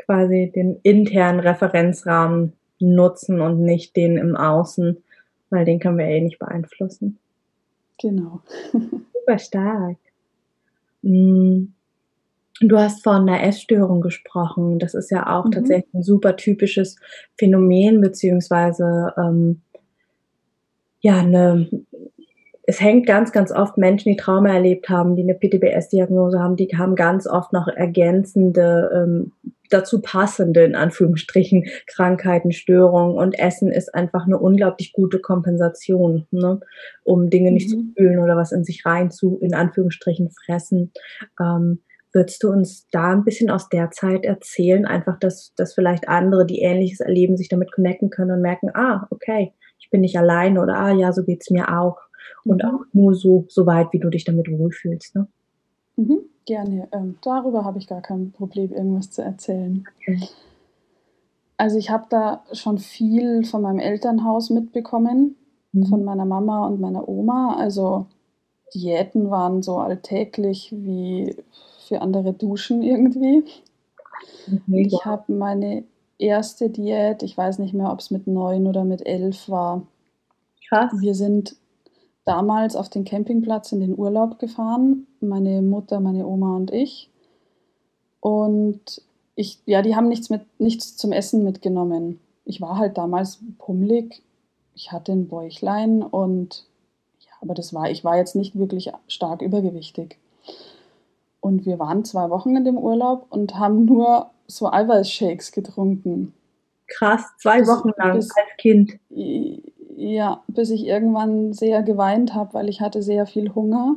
Quasi 0.08 0.50
den 0.54 0.80
internen 0.82 1.38
Referenzrahmen 1.40 2.54
nutzen 2.80 3.42
und 3.42 3.60
nicht 3.60 3.94
den 3.94 4.16
im 4.16 4.36
Außen, 4.36 4.96
weil 5.50 5.66
den 5.66 5.80
können 5.80 5.98
wir 5.98 6.06
eh 6.06 6.22
nicht 6.22 6.38
beeinflussen. 6.38 7.18
Genau. 8.00 8.40
Super 8.72 9.38
stark. 9.38 9.98
Mm. 11.02 11.66
Du 12.60 12.78
hast 12.78 13.04
von 13.04 13.28
einer 13.28 13.42
Essstörung 13.44 14.00
gesprochen. 14.00 14.78
Das 14.78 14.94
ist 14.94 15.10
ja 15.10 15.26
auch 15.38 15.44
Mhm. 15.44 15.50
tatsächlich 15.52 15.94
ein 15.94 16.02
super 16.02 16.36
typisches 16.36 16.96
Phänomen, 17.36 18.00
beziehungsweise 18.00 19.12
ähm, 19.16 19.60
ja, 21.00 21.18
eine, 21.20 21.68
es 22.64 22.80
hängt 22.80 23.06
ganz, 23.06 23.30
ganz 23.30 23.52
oft 23.52 23.76
Menschen, 23.78 24.10
die 24.10 24.16
Trauma 24.16 24.54
erlebt 24.54 24.88
haben, 24.88 25.14
die 25.16 25.22
eine 25.22 25.34
PTBS-Diagnose 25.34 26.40
haben, 26.40 26.56
die 26.56 26.68
haben 26.76 26.96
ganz 26.96 27.26
oft 27.28 27.52
noch 27.52 27.68
ergänzende, 27.68 28.90
ähm, 28.94 29.32
dazu 29.68 30.00
passende, 30.00 30.64
in 30.64 30.74
Anführungsstrichen, 30.74 31.66
Krankheiten, 31.86 32.52
Störungen. 32.52 33.16
Und 33.16 33.38
Essen 33.38 33.70
ist 33.72 33.94
einfach 33.94 34.26
eine 34.26 34.38
unglaublich 34.38 34.92
gute 34.92 35.20
Kompensation, 35.20 36.26
ne? 36.30 36.60
um 37.04 37.30
Dinge 37.30 37.52
nicht 37.52 37.70
zu 37.70 37.76
Mhm. 37.78 37.92
fühlen 37.96 38.18
oder 38.20 38.36
was 38.36 38.52
in 38.52 38.64
sich 38.64 38.84
rein 38.86 39.10
zu, 39.10 39.38
in 39.40 39.54
Anführungsstrichen, 39.54 40.30
fressen. 40.30 40.92
Ähm, 41.40 41.82
Würdest 42.14 42.42
du 42.42 42.48
uns 42.50 42.86
da 42.90 43.12
ein 43.12 43.22
bisschen 43.24 43.50
aus 43.50 43.68
der 43.68 43.90
Zeit 43.90 44.24
erzählen, 44.24 44.86
einfach, 44.86 45.18
dass, 45.18 45.52
dass 45.56 45.74
vielleicht 45.74 46.08
andere, 46.08 46.46
die 46.46 46.60
Ähnliches 46.62 47.00
erleben, 47.00 47.36
sich 47.36 47.50
damit 47.50 47.70
connecten 47.70 48.08
können 48.08 48.30
und 48.30 48.40
merken, 48.40 48.70
ah, 48.74 49.06
okay, 49.10 49.52
ich 49.78 49.90
bin 49.90 50.00
nicht 50.00 50.16
alleine 50.16 50.62
oder 50.62 50.74
ah, 50.76 50.90
ja, 50.92 51.12
so 51.12 51.22
geht's 51.22 51.50
mir 51.50 51.78
auch. 51.78 51.98
Und 52.46 52.62
Mhm. 52.64 52.68
auch 52.70 52.80
nur 52.94 53.14
so, 53.14 53.44
so 53.48 53.66
weit, 53.66 53.88
wie 53.92 53.98
du 54.00 54.08
dich 54.08 54.24
damit 54.24 54.50
wohlfühlst. 54.50 55.14
Ne? 55.16 55.28
Mhm, 55.98 56.20
gerne. 56.46 56.88
Ähm, 56.92 57.18
darüber 57.22 57.64
habe 57.66 57.78
ich 57.78 57.88
gar 57.88 58.02
kein 58.02 58.32
Problem, 58.32 58.72
irgendwas 58.72 59.10
zu 59.12 59.22
erzählen. 59.22 59.88
Okay. 60.00 60.28
Also 61.58 61.78
ich 61.78 61.90
habe 61.90 62.06
da 62.10 62.44
schon 62.52 62.78
viel 62.78 63.44
von 63.44 63.62
meinem 63.62 63.80
Elternhaus 63.80 64.50
mitbekommen, 64.50 65.36
von 65.82 66.00
Mhm. 66.00 66.04
meiner 66.04 66.24
Mama 66.26 66.66
und 66.68 66.80
meiner 66.80 67.08
Oma. 67.08 67.56
Also 67.56 68.06
Diäten 68.74 69.30
waren 69.30 69.62
so 69.62 69.78
alltäglich 69.78 70.72
wie 70.72 71.36
für 71.88 72.02
andere 72.02 72.32
Duschen 72.34 72.82
irgendwie. 72.82 73.44
Okay, 74.52 74.88
Ich 74.88 75.04
habe 75.04 75.32
meine 75.32 75.84
erste 76.18 76.70
Diät, 76.70 77.22
ich 77.22 77.36
weiß 77.36 77.58
nicht 77.58 77.74
mehr, 77.74 77.92
ob 77.92 78.00
es 78.00 78.10
mit 78.10 78.26
neun 78.26 78.66
oder 78.66 78.84
mit 78.84 79.06
elf 79.06 79.48
war. 79.50 79.86
krass. 80.68 80.92
Wir 80.92 81.14
sind 81.14 81.56
damals 82.26 82.76
auf 82.76 82.90
den 82.90 83.04
Campingplatz 83.04 83.72
in 83.72 83.80
den 83.80 83.98
Urlaub 83.98 84.38
gefahren, 84.40 85.07
meine 85.22 85.62
Mutter, 85.62 86.00
meine 86.00 86.26
Oma 86.26 86.56
und 86.56 86.72
ich. 86.72 87.10
Und 88.20 89.02
ich, 89.34 89.58
ja, 89.66 89.82
die 89.82 89.94
haben 89.94 90.08
nichts 90.08 90.30
mit, 90.30 90.42
nichts 90.58 90.96
zum 90.96 91.12
Essen 91.12 91.44
mitgenommen. 91.44 92.18
Ich 92.44 92.60
war 92.60 92.76
halt 92.78 92.98
damals 92.98 93.38
pummelig. 93.58 94.22
Ich 94.74 94.92
hatte 94.92 95.12
ein 95.12 95.28
Bäuchlein 95.28 96.02
und 96.02 96.64
ja, 97.20 97.30
aber 97.40 97.54
das 97.54 97.72
war, 97.74 97.90
ich 97.90 98.04
war 98.04 98.16
jetzt 98.16 98.34
nicht 98.36 98.58
wirklich 98.58 98.90
stark 99.06 99.42
übergewichtig. 99.42 100.18
Und 101.40 101.66
wir 101.66 101.78
waren 101.78 102.04
zwei 102.04 102.30
Wochen 102.30 102.56
in 102.56 102.64
dem 102.64 102.78
Urlaub 102.78 103.26
und 103.30 103.56
haben 103.58 103.84
nur 103.84 104.30
so 104.46 104.70
Eiweißshakes 104.70 105.52
getrunken. 105.52 106.32
Krass, 106.88 107.22
zwei 107.38 107.60
Bis- 107.60 107.68
Wochen 107.68 107.90
lang 107.96 108.14
bis- 108.14 108.30
als 108.30 108.46
Kind. 108.58 108.98
Ja, 109.96 110.42
bis 110.48 110.70
ich 110.70 110.86
irgendwann 110.86 111.52
sehr 111.52 111.82
geweint 111.82 112.34
habe, 112.34 112.54
weil 112.54 112.68
ich 112.68 112.80
hatte 112.80 113.02
sehr 113.02 113.26
viel 113.26 113.54
Hunger. 113.54 113.96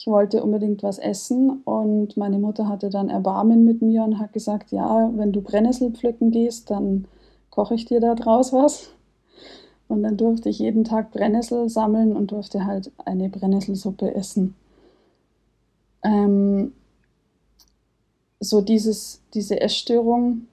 Ich 0.00 0.06
wollte 0.06 0.44
unbedingt 0.44 0.84
was 0.84 1.00
essen 1.00 1.60
und 1.64 2.16
meine 2.16 2.38
Mutter 2.38 2.68
hatte 2.68 2.88
dann 2.88 3.08
Erbarmen 3.08 3.64
mit 3.64 3.82
mir 3.82 4.04
und 4.04 4.20
hat 4.20 4.32
gesagt, 4.32 4.70
ja, 4.70 5.10
wenn 5.16 5.32
du 5.32 5.40
Brennnessel 5.40 5.90
pflücken 5.90 6.30
gehst, 6.30 6.70
dann 6.70 7.08
koche 7.50 7.74
ich 7.74 7.84
dir 7.84 7.98
da 7.98 8.14
draus 8.14 8.52
was. 8.52 8.90
Und 9.88 10.04
dann 10.04 10.16
durfte 10.16 10.50
ich 10.50 10.60
jeden 10.60 10.84
Tag 10.84 11.10
Brennnessel 11.10 11.68
sammeln 11.68 12.14
und 12.16 12.30
durfte 12.30 12.64
halt 12.64 12.92
eine 13.06 13.28
Brennnesselsuppe 13.28 14.14
essen. 14.14 14.54
Ähm, 16.04 16.72
so 18.38 18.60
dieses, 18.60 19.20
diese 19.34 19.60
Essstörung, 19.60 20.46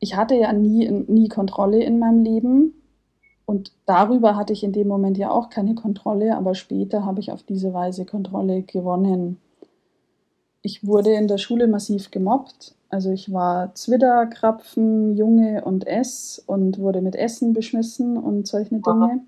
ich 0.00 0.16
hatte 0.16 0.34
ja 0.34 0.52
nie, 0.52 0.86
nie 1.08 1.28
Kontrolle 1.28 1.82
in 1.82 1.98
meinem 1.98 2.24
Leben. 2.24 2.74
Und 3.50 3.72
darüber 3.84 4.36
hatte 4.36 4.52
ich 4.52 4.62
in 4.62 4.70
dem 4.70 4.86
Moment 4.86 5.18
ja 5.18 5.28
auch 5.28 5.50
keine 5.50 5.74
Kontrolle, 5.74 6.36
aber 6.36 6.54
später 6.54 7.04
habe 7.04 7.18
ich 7.18 7.32
auf 7.32 7.42
diese 7.42 7.74
Weise 7.74 8.04
Kontrolle 8.04 8.62
gewonnen. 8.62 9.38
Ich 10.62 10.86
wurde 10.86 11.14
in 11.14 11.26
der 11.26 11.38
Schule 11.38 11.66
massiv 11.66 12.12
gemobbt. 12.12 12.76
Also 12.90 13.10
ich 13.10 13.32
war 13.32 13.74
Zwitter, 13.74 14.26
Krapfen, 14.26 15.16
Junge 15.16 15.64
und 15.64 15.84
S 15.84 16.40
und 16.46 16.78
wurde 16.78 17.02
mit 17.02 17.16
Essen 17.16 17.52
beschmissen 17.52 18.16
und 18.16 18.46
solche 18.46 18.78
Dinge. 18.78 19.22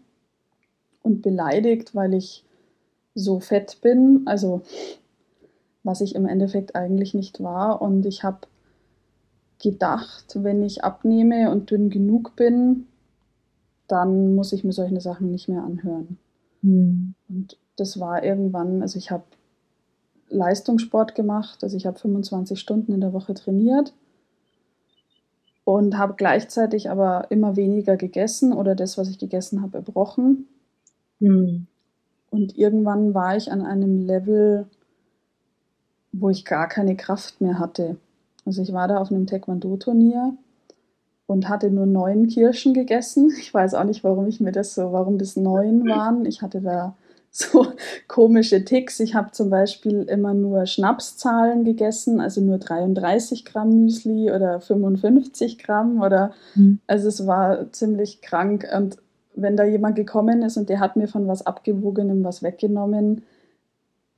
Und 1.02 1.22
beleidigt, 1.22 1.96
weil 1.96 2.14
ich 2.14 2.44
so 3.16 3.40
fett 3.40 3.80
bin. 3.80 4.22
Also 4.26 4.62
was 5.82 6.00
ich 6.00 6.14
im 6.14 6.26
Endeffekt 6.26 6.76
eigentlich 6.76 7.12
nicht 7.12 7.42
war. 7.42 7.82
Und 7.82 8.06
ich 8.06 8.22
habe 8.22 8.46
gedacht, 9.60 10.26
wenn 10.36 10.62
ich 10.62 10.84
abnehme 10.84 11.50
und 11.50 11.72
dünn 11.72 11.90
genug 11.90 12.36
bin, 12.36 12.86
dann 13.92 14.34
muss 14.34 14.54
ich 14.54 14.64
mir 14.64 14.72
solche 14.72 15.00
Sachen 15.00 15.30
nicht 15.30 15.48
mehr 15.48 15.62
anhören. 15.62 16.16
Hm. 16.62 17.14
Und 17.28 17.58
das 17.76 18.00
war 18.00 18.24
irgendwann, 18.24 18.80
also 18.80 18.98
ich 18.98 19.10
habe 19.10 19.24
Leistungssport 20.30 21.14
gemacht, 21.14 21.62
also 21.62 21.76
ich 21.76 21.84
habe 21.84 21.98
25 21.98 22.58
Stunden 22.58 22.92
in 22.92 23.02
der 23.02 23.12
Woche 23.12 23.34
trainiert 23.34 23.92
und 25.64 25.98
habe 25.98 26.14
gleichzeitig 26.16 26.88
aber 26.88 27.26
immer 27.30 27.56
weniger 27.56 27.98
gegessen 27.98 28.54
oder 28.54 28.74
das, 28.74 28.96
was 28.96 29.10
ich 29.10 29.18
gegessen 29.18 29.60
habe, 29.60 29.78
erbrochen. 29.78 30.48
Hm. 31.20 31.66
Und 32.30 32.56
irgendwann 32.56 33.12
war 33.12 33.36
ich 33.36 33.52
an 33.52 33.60
einem 33.60 34.06
Level, 34.06 34.68
wo 36.12 36.30
ich 36.30 36.46
gar 36.46 36.66
keine 36.66 36.96
Kraft 36.96 37.42
mehr 37.42 37.58
hatte. 37.58 37.98
Also 38.46 38.62
ich 38.62 38.72
war 38.72 38.88
da 38.88 38.98
auf 38.98 39.10
einem 39.10 39.26
Taekwondo-Turnier 39.26 40.34
und 41.32 41.48
hatte 41.48 41.70
nur 41.70 41.86
neun 41.86 42.28
Kirschen 42.28 42.74
gegessen. 42.74 43.32
Ich 43.40 43.52
weiß 43.52 43.74
auch 43.74 43.84
nicht, 43.84 44.04
warum 44.04 44.26
ich 44.28 44.40
mir 44.40 44.52
das 44.52 44.74
so, 44.74 44.92
warum 44.92 45.18
das 45.18 45.36
neun 45.36 45.84
waren. 45.88 46.24
Ich 46.26 46.42
hatte 46.42 46.60
da 46.60 46.94
so 47.30 47.66
komische 48.08 48.64
Ticks. 48.64 49.00
Ich 49.00 49.14
habe 49.14 49.32
zum 49.32 49.48
Beispiel 49.50 50.02
immer 50.02 50.34
nur 50.34 50.66
Schnapszahlen 50.66 51.64
gegessen, 51.64 52.20
also 52.20 52.40
nur 52.42 52.58
33 52.58 53.44
Gramm 53.46 53.70
Müsli 53.84 54.30
oder 54.30 54.60
55 54.60 55.58
Gramm 55.58 56.02
oder 56.02 56.32
Hm. 56.54 56.78
also 56.86 57.08
es 57.08 57.26
war 57.26 57.72
ziemlich 57.72 58.20
krank. 58.20 58.66
Und 58.76 58.98
wenn 59.34 59.56
da 59.56 59.64
jemand 59.64 59.96
gekommen 59.96 60.42
ist 60.42 60.58
und 60.58 60.68
der 60.68 60.78
hat 60.80 60.96
mir 60.96 61.08
von 61.08 61.26
was 61.26 61.46
Abgewogenem 61.46 62.22
was 62.22 62.42
weggenommen, 62.42 63.22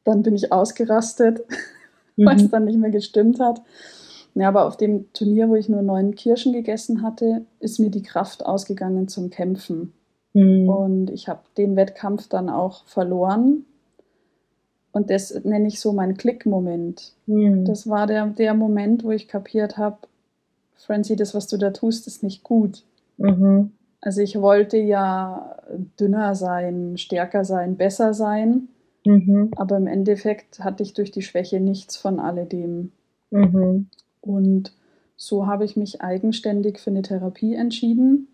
dann 0.03 0.23
bin 0.25 0.35
ich 0.35 0.53
ausgerastet, 0.53 1.45
weil 2.17 2.37
es 2.37 2.43
Mhm. 2.45 2.51
dann 2.51 2.65
nicht 2.65 2.79
mehr 2.79 2.91
gestimmt 2.91 3.39
hat. 3.39 3.63
Ja, 4.35 4.49
aber 4.49 4.67
auf 4.67 4.77
dem 4.77 5.13
Turnier, 5.13 5.49
wo 5.49 5.55
ich 5.55 5.69
nur 5.69 5.83
neun 5.83 6.15
Kirschen 6.15 6.53
gegessen 6.53 7.03
hatte, 7.03 7.45
ist 7.61 7.79
mir 7.79 7.91
die 7.91 8.03
Kraft 8.03 8.45
ausgegangen 8.45 9.07
zum 9.07 9.31
Kämpfen. 9.31 9.93
Mhm. 10.33 10.69
Und 10.69 11.11
ich 11.11 11.29
habe 11.29 11.41
den 11.57 11.77
Wettkampf 11.77 12.29
dann 12.29 12.49
auch 12.49 12.85
verloren. 12.87 13.65
Und 14.93 15.11
das 15.11 15.33
nenne 15.45 15.69
ich 15.69 15.81
so 15.81 15.93
meinen 15.93 16.17
Klickmoment. 16.17 17.13
Mhm. 17.27 17.65
Das 17.65 17.89
war 17.89 18.07
der, 18.07 18.27
der 18.27 18.55
Moment, 18.55 19.05
wo 19.05 19.11
ich 19.11 19.29
kapiert 19.29 19.79
habe, 19.79 19.99
Francie, 20.77 21.17
das, 21.17 21.35
was 21.35 21.47
du 21.47 21.57
da 21.57 21.71
tust, 21.71 22.07
ist 22.07 22.23
nicht 22.23 22.43
gut. 22.43 22.83
Mhm. 23.17 23.73
Also 24.01 24.21
ich 24.21 24.41
wollte 24.41 24.77
ja 24.77 25.57
dünner 25.99 26.35
sein, 26.35 26.99
stärker 26.99 27.45
sein, 27.45 27.77
besser 27.77 28.13
sein. 28.13 28.69
Mhm. 29.07 29.51
Aber 29.57 29.77
im 29.77 29.87
Endeffekt 29.87 30.61
hatte 30.61 30.83
ich 30.83 30.93
durch 30.93 31.11
die 31.11 31.23
Schwäche 31.23 31.61
nichts 31.61 31.97
von 31.97 32.19
alledem. 32.19 32.93
Mhm. 33.31 33.89
Und 34.25 34.73
so 35.17 35.47
habe 35.47 35.65
ich 35.65 35.77
mich 35.77 36.03
eigenständig 36.03 36.79
für 36.79 36.91
eine 36.91 37.03
Therapie 37.03 37.55
entschieden, 37.55 38.29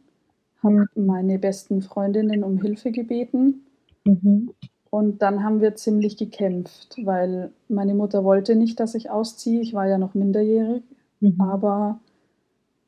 habe 0.62 0.86
meine 0.94 1.38
besten 1.38 1.82
Freundinnen 1.82 2.44
um 2.44 2.58
Hilfe 2.58 2.90
gebeten. 2.90 3.66
Mhm. 4.04 4.50
Und 4.90 5.22
dann 5.22 5.44
haben 5.44 5.60
wir 5.60 5.76
ziemlich 5.76 6.16
gekämpft, 6.16 6.96
weil 7.04 7.50
meine 7.68 7.94
Mutter 7.94 8.24
wollte 8.24 8.56
nicht, 8.56 8.80
dass 8.80 8.94
ich 8.94 9.10
ausziehe. 9.10 9.60
Ich 9.60 9.72
war 9.72 9.86
ja 9.86 9.98
noch 9.98 10.14
minderjährig. 10.14 10.82
Mhm. 11.20 11.40
Aber 11.40 12.00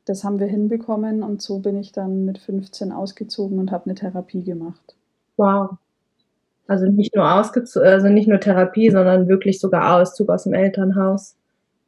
das 0.05 0.23
haben 0.23 0.39
wir 0.39 0.47
hinbekommen 0.47 1.23
und 1.23 1.41
so 1.41 1.59
bin 1.59 1.77
ich 1.77 1.93
dann 1.93 2.25
mit 2.25 2.37
15 2.37 2.91
ausgezogen 2.91 3.57
und 3.59 3.71
habe 3.71 3.85
eine 3.85 3.95
Therapie 3.95 4.43
gemacht. 4.43 4.95
Wow. 5.37 5.77
Also 6.67 6.85
nicht 6.85 7.15
nur 7.15 7.31
ausgezogen, 7.31 7.87
also 7.87 8.09
nicht 8.09 8.27
nur 8.27 8.39
Therapie, 8.39 8.89
sondern 8.89 9.27
wirklich 9.27 9.59
sogar 9.59 9.95
Auszug 9.95 10.29
aus 10.29 10.43
dem 10.43 10.53
Elternhaus. 10.53 11.35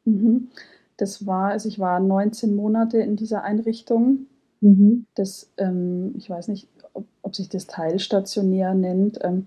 Mhm. 0.04 0.48
Das 0.96 1.26
war, 1.26 1.50
also 1.50 1.68
ich 1.68 1.78
war 1.78 2.00
19 2.00 2.54
Monate 2.54 2.98
in 2.98 3.16
dieser 3.16 3.42
Einrichtung. 3.42 4.26
Mhm. 4.60 5.06
Das, 5.14 5.52
ähm, 5.58 6.14
ich 6.16 6.30
weiß 6.30 6.48
nicht, 6.48 6.68
ob, 6.94 7.04
ob, 7.22 7.36
sich 7.36 7.48
das 7.48 7.66
teilstationär 7.66 8.74
nennt. 8.74 9.18
Ähm, 9.22 9.46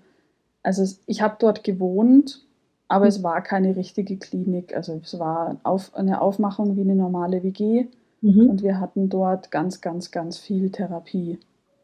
also 0.62 0.84
ich 1.08 1.22
habe 1.22 1.38
dort 1.40 1.64
gewohnt, 1.64 2.46
aber 2.88 3.06
mhm. 3.06 3.10
es 3.10 3.24
war 3.24 3.42
keine 3.42 3.76
richtige 3.76 4.18
Klinik. 4.18 4.76
Also 4.76 5.00
es 5.04 5.18
war 5.18 5.58
auf, 5.64 5.96
eine 5.96 6.22
Aufmachung 6.22 6.76
wie 6.78 6.82
eine 6.82 6.96
normale 6.96 7.44
WG. 7.44 7.88
Mhm. 8.22 8.50
Und 8.50 8.64
wir 8.64 8.80
hatten 8.80 9.10
dort 9.10 9.50
ganz, 9.50 9.82
ganz, 9.82 10.12
ganz 10.12 10.38
viel 10.38 10.72
Therapie. 10.72 11.40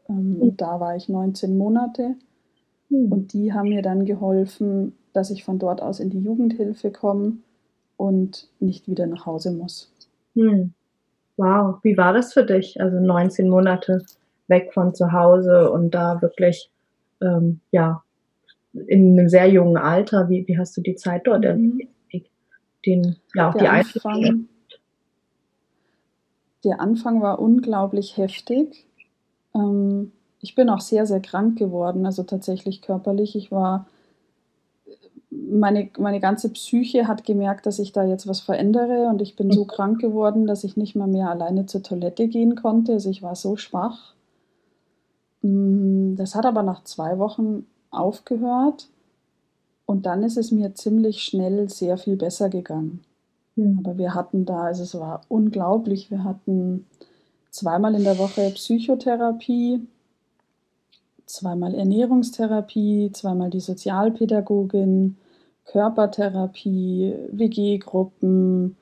Ähm, 0.08 0.34
mhm. 0.34 0.42
Und 0.42 0.60
da 0.60 0.78
war 0.78 0.94
ich 0.94 1.08
19 1.08 1.58
Monate. 1.58 2.14
Mhm. 2.88 3.12
Und 3.12 3.32
die 3.32 3.52
haben 3.52 3.70
mir 3.70 3.82
dann 3.82 4.04
geholfen, 4.04 4.92
dass 5.12 5.30
ich 5.30 5.44
von 5.44 5.58
dort 5.58 5.82
aus 5.82 5.98
in 5.98 6.10
die 6.10 6.20
Jugendhilfe 6.20 6.90
komme 6.90 7.38
und 7.96 8.48
nicht 8.60 8.88
wieder 8.88 9.06
nach 9.06 9.26
Hause 9.26 9.52
muss. 9.52 9.92
Hm. 10.34 10.72
Wow, 11.36 11.78
wie 11.82 11.96
war 11.96 12.12
das 12.12 12.32
für 12.32 12.44
dich? 12.44 12.80
Also 12.80 12.98
19 12.98 13.48
Monate 13.48 14.02
weg 14.48 14.72
von 14.72 14.94
zu 14.94 15.12
Hause 15.12 15.70
und 15.70 15.90
da 15.90 16.22
wirklich, 16.22 16.70
ähm, 17.20 17.60
ja, 17.72 18.02
in 18.86 19.18
einem 19.18 19.28
sehr 19.28 19.48
jungen 19.48 19.76
Alter. 19.76 20.28
Wie, 20.28 20.46
wie 20.46 20.58
hast 20.58 20.76
du 20.76 20.80
die 20.80 20.96
Zeit 20.96 21.26
dort 21.26 21.44
mhm. 21.44 21.80
Den, 22.84 23.16
ja, 23.34 23.48
auch 23.48 23.52
der 23.54 23.62
die 23.62 23.68
Anfang, 23.68 24.48
der 26.64 26.80
Anfang 26.80 27.20
war 27.20 27.40
unglaublich 27.40 28.16
heftig. 28.16 28.86
Ähm, 29.54 30.12
ich 30.40 30.54
bin 30.54 30.70
auch 30.70 30.80
sehr, 30.80 31.04
sehr 31.04 31.20
krank 31.20 31.58
geworden, 31.58 32.06
also 32.06 32.22
tatsächlich 32.22 32.82
körperlich. 32.82 33.34
Ich 33.34 33.50
war 33.50 33.88
meine, 35.48 35.90
meine 35.98 36.20
ganze 36.20 36.48
Psyche 36.50 37.08
hat 37.08 37.24
gemerkt, 37.24 37.66
dass 37.66 37.78
ich 37.78 37.92
da 37.92 38.04
jetzt 38.04 38.26
was 38.26 38.40
verändere 38.40 39.08
und 39.08 39.22
ich 39.22 39.36
bin 39.36 39.50
so 39.50 39.64
mhm. 39.64 39.68
krank 39.68 40.00
geworden, 40.00 40.46
dass 40.46 40.64
ich 40.64 40.76
nicht 40.76 40.96
mal 40.96 41.06
mehr 41.06 41.30
alleine 41.30 41.66
zur 41.66 41.82
Toilette 41.82 42.28
gehen 42.28 42.56
konnte. 42.56 42.92
Also 42.92 43.10
ich 43.10 43.22
war 43.22 43.36
so 43.36 43.56
schwach. 43.56 44.14
Mm, 45.42 46.16
das 46.16 46.34
hat 46.34 46.46
aber 46.46 46.62
nach 46.62 46.84
zwei 46.84 47.18
Wochen 47.18 47.66
aufgehört 47.90 48.88
und 49.86 50.06
dann 50.06 50.22
ist 50.22 50.36
es 50.36 50.50
mir 50.50 50.74
ziemlich 50.74 51.22
schnell 51.22 51.68
sehr 51.68 51.96
viel 51.96 52.16
besser 52.16 52.48
gegangen. 52.48 53.00
Mhm. 53.54 53.78
Aber 53.78 53.98
wir 53.98 54.14
hatten 54.14 54.44
da, 54.44 54.64
also 54.64 54.82
es 54.82 54.98
war 54.98 55.22
unglaublich, 55.28 56.10
wir 56.10 56.24
hatten 56.24 56.86
zweimal 57.50 57.94
in 57.94 58.04
der 58.04 58.18
Woche 58.18 58.50
Psychotherapie, 58.50 59.86
zweimal 61.24 61.74
Ernährungstherapie, 61.74 63.10
zweimal 63.12 63.50
die 63.50 63.60
Sozialpädagogin, 63.60 65.16
Körpertherapie, 65.66 67.14
WG-Gruppen, 67.32 68.76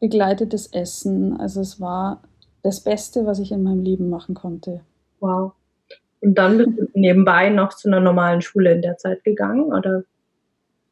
begleitetes 0.00 0.66
Essen. 0.68 1.38
Also 1.38 1.60
es 1.60 1.80
war 1.80 2.22
das 2.62 2.80
Beste, 2.80 3.26
was 3.26 3.38
ich 3.38 3.52
in 3.52 3.62
meinem 3.62 3.82
Leben 3.82 4.08
machen 4.10 4.34
konnte. 4.34 4.80
Wow. 5.20 5.52
Und 6.20 6.36
dann 6.36 6.58
bist 6.58 6.70
du 6.78 6.86
nebenbei 6.94 7.50
noch 7.50 7.70
zu 7.74 7.88
einer 7.88 8.00
normalen 8.00 8.42
Schule 8.42 8.72
in 8.72 8.82
der 8.82 8.96
Zeit 8.96 9.24
gegangen, 9.24 9.72
oder? 9.72 10.04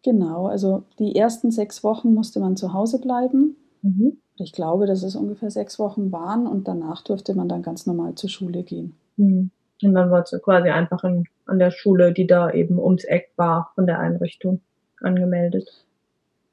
Genau, 0.02 0.46
also 0.46 0.84
die 0.98 1.14
ersten 1.14 1.50
sechs 1.50 1.84
Wochen 1.84 2.14
musste 2.14 2.40
man 2.40 2.56
zu 2.56 2.72
Hause 2.72 3.00
bleiben. 3.00 3.56
Mhm. 3.82 4.18
Ich 4.36 4.52
glaube, 4.52 4.86
dass 4.86 5.02
es 5.02 5.14
ungefähr 5.14 5.50
sechs 5.50 5.78
Wochen 5.78 6.10
waren 6.10 6.46
und 6.46 6.66
danach 6.66 7.02
durfte 7.02 7.34
man 7.34 7.48
dann 7.48 7.62
ganz 7.62 7.86
normal 7.86 8.14
zur 8.14 8.30
Schule 8.30 8.62
gehen. 8.62 8.94
Mhm. 9.16 9.50
Und 9.82 9.94
dann 9.94 10.10
warst 10.10 10.32
du 10.32 10.38
quasi 10.38 10.68
einfach 10.70 11.04
in, 11.04 11.24
an 11.46 11.58
der 11.58 11.70
Schule, 11.70 12.12
die 12.12 12.26
da 12.26 12.50
eben 12.50 12.78
ums 12.78 13.04
Eck 13.04 13.32
war 13.36 13.70
von 13.74 13.86
der 13.86 13.98
Einrichtung 13.98 14.60
angemeldet? 15.02 15.68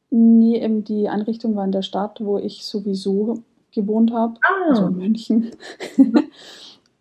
Nee, 0.10 0.62
eben 0.62 0.84
die 0.84 1.10
Einrichtung 1.10 1.56
war 1.56 1.66
in 1.66 1.72
der 1.72 1.82
Stadt, 1.82 2.20
wo 2.22 2.38
ich 2.38 2.66
sowieso 2.66 3.44
gewohnt 3.72 4.14
habe, 4.14 4.36
ah. 4.42 4.70
also 4.70 4.88
in 4.88 4.98
München. 4.98 5.52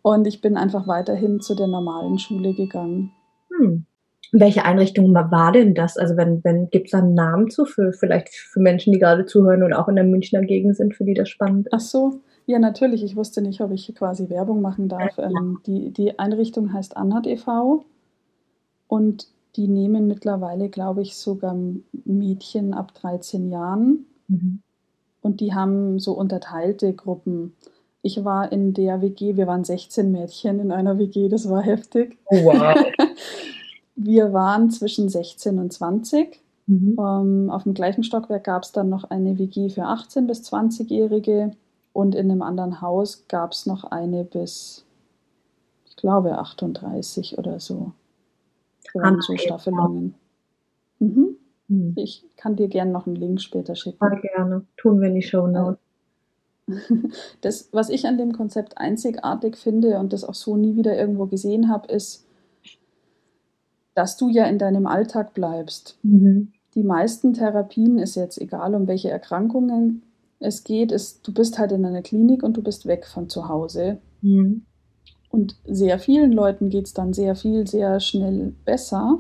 und 0.03 0.27
ich 0.27 0.41
bin 0.41 0.57
einfach 0.57 0.87
weiterhin 0.87 1.41
zu 1.41 1.55
der 1.55 1.69
normalen 1.69 2.19
Schule 2.19 2.53
gegangen. 2.55 3.13
Hm. 3.51 3.87
Welche 4.33 4.65
Einrichtung 4.65 5.15
war 5.15 5.53
denn 5.53 5.75
das? 5.75 5.97
Also 5.97 6.17
wenn, 6.17 6.43
wenn 6.43 6.69
gibt 6.71 6.87
es 6.87 6.91
da 6.91 6.99
einen 6.99 7.15
Namen 7.15 7.49
zu 7.49 7.65
für 7.65 7.93
vielleicht 7.93 8.29
für 8.31 8.61
Menschen, 8.61 8.93
die 8.93 8.99
gerade 8.99 9.25
zuhören 9.25 9.63
und 9.63 9.73
auch 9.73 9.89
in 9.89 9.95
der 9.95 10.05
Münchner 10.05 10.43
Gegend 10.43 10.77
sind, 10.77 10.95
für 10.95 11.05
die 11.05 11.15
das 11.15 11.29
spannend 11.29 11.69
ist? 11.69 11.73
Ach 11.73 11.81
so, 11.81 12.21
ja 12.45 12.59
natürlich. 12.59 13.05
Ich 13.05 13.15
wusste 13.15 13.41
nicht, 13.41 13.61
ob 13.61 13.71
ich 13.71 13.95
quasi 13.95 14.29
Werbung 14.29 14.61
machen 14.61 14.89
darf. 14.89 15.17
Ja. 15.17 15.31
Ähm, 15.31 15.61
die, 15.67 15.93
die 15.93 16.19
Einrichtung 16.19 16.73
heißt 16.73 16.97
Anhat 16.97 17.27
e.V. 17.29 17.85
und 18.89 19.29
die 19.57 19.69
nehmen 19.69 20.07
mittlerweile, 20.07 20.69
glaube 20.69 21.03
ich, 21.03 21.17
sogar 21.17 21.57
Mädchen 22.05 22.75
ab 22.75 22.95
13 22.95 23.51
Jahren. 23.51 24.07
Mhm. 24.29 24.61
Und 25.23 25.41
die 25.41 25.55
haben 25.55 25.99
so 25.99 26.13
unterteilte 26.13 26.93
Gruppen. 26.93 27.55
Ich 28.03 28.25
war 28.25 28.53
in 28.53 28.75
der 28.75 29.01
WG, 29.01 29.37
wir 29.37 29.47
waren 29.47 29.65
16 29.65 30.13
Mädchen 30.13 30.61
in 30.61 30.71
einer 30.71 30.99
WG, 30.99 31.29
das 31.29 31.49
war 31.49 31.63
heftig. 31.63 32.19
Oh, 32.27 32.37
wow. 32.45 32.77
wir 33.97 34.33
waren 34.33 34.71
zwischen 34.71 35.09
16 35.09 35.59
und 35.59 35.73
20. 35.73 36.41
Mhm. 36.67 36.99
Um, 36.99 37.07
ähm, 37.07 37.51
auf 37.51 37.63
dem 37.63 37.75
gleichen 37.75 38.05
Stockwerk 38.05 38.45
gab 38.45 38.63
es 38.63 38.73
dann 38.73 38.89
noch 38.89 39.05
eine 39.05 39.39
WG 39.39 39.69
für 39.69 39.85
18 39.85 40.27
bis 40.27 40.43
20-Jährige 40.53 41.53
und 41.93 42.15
in 42.15 42.31
einem 42.31 42.43
anderen 42.43 42.81
Haus 42.81 43.27
gab 43.29 43.53
es 43.53 43.67
noch 43.67 43.85
eine 43.85 44.25
bis, 44.25 44.85
ich 45.89 45.97
glaube, 45.97 46.39
38 46.39 47.39
oder 47.39 47.59
so 47.59 47.93
waren 48.95 49.21
so 49.21 49.37
Staffelungen. 49.37 50.15
Mhm. 50.99 51.37
Mhm. 51.69 51.93
Ich 51.97 52.25
kann 52.37 52.57
dir 52.57 52.69
gerne 52.69 52.91
noch 52.91 53.07
einen 53.07 53.17
Link 53.17 53.41
später 53.41 53.75
schicken. 53.75 53.99
Ja, 54.01 54.19
gerne. 54.19 54.67
Tun 54.77 55.01
wir 55.01 55.09
in 55.09 55.15
die 55.15 55.23
Show 55.23 55.47
Notes. 55.47 55.79
Das, 57.43 57.69
was 57.71 57.91
ich 57.91 58.07
an 58.07 58.19
dem 58.19 58.33
Konzept 58.33 58.79
einzigartig 58.79 59.57
finde 59.57 60.01
und 60.01 60.13
das 60.13 60.25
auch 60.25 60.35
so 60.35 60.57
nie 60.57 60.75
wieder 60.75 60.99
irgendwo 60.99 61.27
gesehen 61.27 61.69
habe, 61.69 61.93
ist, 61.93 62.27
dass 63.95 64.17
du 64.17 64.29
ja 64.29 64.47
in 64.47 64.59
deinem 64.59 64.87
Alltag 64.87 65.33
bleibst. 65.33 65.97
Mhm. 66.03 66.53
Die 66.75 66.83
meisten 66.83 67.35
Therapien 67.35 67.99
ist 67.99 68.17
jetzt 68.17 68.41
egal, 68.41 68.75
um 68.75 68.89
welche 68.89 69.11
Erkrankungen 69.11 70.03
es 70.39 70.65
geht, 70.65 70.93
ist, 70.93 71.27
du 71.27 71.33
bist 71.33 71.59
halt 71.59 71.73
in 71.73 71.85
einer 71.85 72.03
Klinik 72.03 72.43
und 72.43 72.57
du 72.57 72.63
bist 72.63 72.87
weg 72.87 73.07
von 73.07 73.29
zu 73.29 73.49
Hause. 73.49 73.99
Mhm. 74.21 74.67
Und 75.37 75.55
sehr 75.67 75.99
vielen 75.99 76.33
Leuten 76.33 76.71
geht 76.71 76.87
es 76.87 76.95
dann 76.95 77.13
sehr 77.13 77.37
viel, 77.37 77.67
sehr 77.67 78.01
schnell 78.01 78.55
besser. 78.65 79.19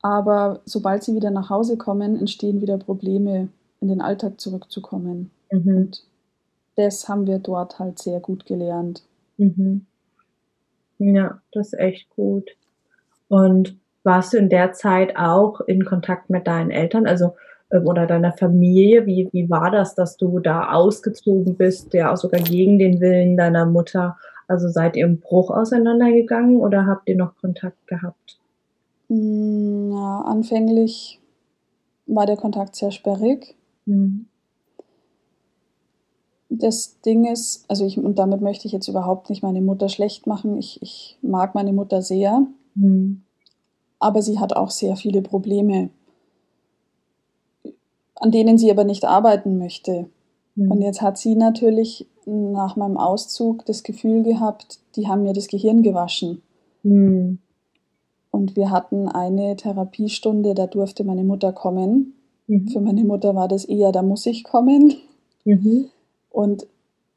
Aber 0.00 0.60
sobald 0.64 1.02
sie 1.02 1.14
wieder 1.14 1.30
nach 1.30 1.50
Hause 1.50 1.76
kommen, 1.76 2.18
entstehen 2.18 2.62
wieder 2.62 2.78
Probleme, 2.78 3.48
in 3.82 3.88
den 3.88 4.00
Alltag 4.00 4.40
zurückzukommen. 4.40 5.30
Mhm. 5.52 5.76
Und 5.76 6.02
das 6.76 7.10
haben 7.10 7.26
wir 7.26 7.40
dort 7.40 7.78
halt 7.78 7.98
sehr 7.98 8.20
gut 8.20 8.46
gelernt. 8.46 9.02
Mhm. 9.36 9.84
Ja, 10.96 11.42
das 11.52 11.74
ist 11.74 11.78
echt 11.78 12.08
gut. 12.16 12.48
Und 13.28 13.76
warst 14.02 14.32
du 14.32 14.38
in 14.38 14.48
der 14.48 14.72
Zeit 14.72 15.14
auch 15.18 15.60
in 15.60 15.84
Kontakt 15.84 16.30
mit 16.30 16.46
deinen 16.46 16.70
Eltern, 16.70 17.06
also 17.06 17.34
ähm, 17.70 17.86
oder 17.86 18.06
deiner 18.06 18.32
Familie? 18.32 19.04
Wie, 19.04 19.28
wie 19.30 19.50
war 19.50 19.70
das, 19.70 19.94
dass 19.94 20.16
du 20.16 20.38
da 20.38 20.72
ausgezogen 20.72 21.54
bist, 21.54 21.92
ja 21.92 22.14
auch 22.14 22.16
sogar 22.16 22.40
gegen 22.40 22.78
den 22.78 22.98
Willen 22.98 23.36
deiner 23.36 23.66
Mutter? 23.66 24.16
Also 24.48 24.68
seid 24.68 24.96
ihr 24.96 25.06
im 25.06 25.18
Bruch 25.18 25.50
auseinandergegangen 25.50 26.58
oder 26.58 26.86
habt 26.86 27.08
ihr 27.08 27.16
noch 27.16 27.36
Kontakt 27.36 27.86
gehabt? 27.86 28.38
Mm, 29.08 29.92
ja, 29.92 30.20
anfänglich 30.22 31.20
war 32.06 32.26
der 32.26 32.36
Kontakt 32.36 32.76
sehr 32.76 32.90
sperrig. 32.90 33.56
Mhm. 33.86 34.26
das 36.48 37.00
Ding 37.02 37.24
ist, 37.24 37.64
also 37.68 37.86
ich, 37.86 37.98
und 37.98 38.18
damit 38.18 38.40
möchte 38.40 38.66
ich 38.66 38.72
jetzt 38.72 38.88
überhaupt 38.88 39.30
nicht 39.30 39.42
meine 39.42 39.60
Mutter 39.60 39.88
schlecht 39.88 40.26
machen. 40.26 40.58
Ich, 40.58 40.80
ich 40.82 41.18
mag 41.22 41.54
meine 41.54 41.72
Mutter 41.72 42.02
sehr, 42.02 42.46
mhm. 42.74 43.22
aber 43.98 44.22
sie 44.22 44.38
hat 44.38 44.56
auch 44.56 44.70
sehr 44.70 44.96
viele 44.96 45.22
Probleme, 45.22 45.90
an 48.16 48.30
denen 48.30 48.58
sie 48.58 48.70
aber 48.70 48.84
nicht 48.84 49.04
arbeiten 49.04 49.58
möchte. 49.58 50.08
Mhm. 50.54 50.70
Und 50.70 50.82
jetzt 50.82 51.02
hat 51.02 51.18
sie 51.18 51.36
natürlich 51.36 52.06
nach 52.26 52.76
meinem 52.76 52.96
Auszug 52.96 53.64
das 53.66 53.82
Gefühl 53.82 54.22
gehabt, 54.22 54.80
die 54.96 55.06
haben 55.08 55.22
mir 55.22 55.32
das 55.32 55.46
Gehirn 55.46 55.82
gewaschen. 55.82 56.42
Mhm. 56.82 57.38
Und 58.30 58.56
wir 58.56 58.70
hatten 58.70 59.08
eine 59.08 59.56
Therapiestunde, 59.56 60.54
da 60.54 60.66
durfte 60.66 61.04
meine 61.04 61.24
Mutter 61.24 61.52
kommen. 61.52 62.14
Mhm. 62.48 62.68
Für 62.68 62.80
meine 62.80 63.04
Mutter 63.04 63.34
war 63.34 63.48
das 63.48 63.64
eher, 63.64 63.92
da 63.92 64.02
muss 64.02 64.26
ich 64.26 64.44
kommen. 64.44 64.94
Mhm. 65.44 65.86
Und 66.30 66.66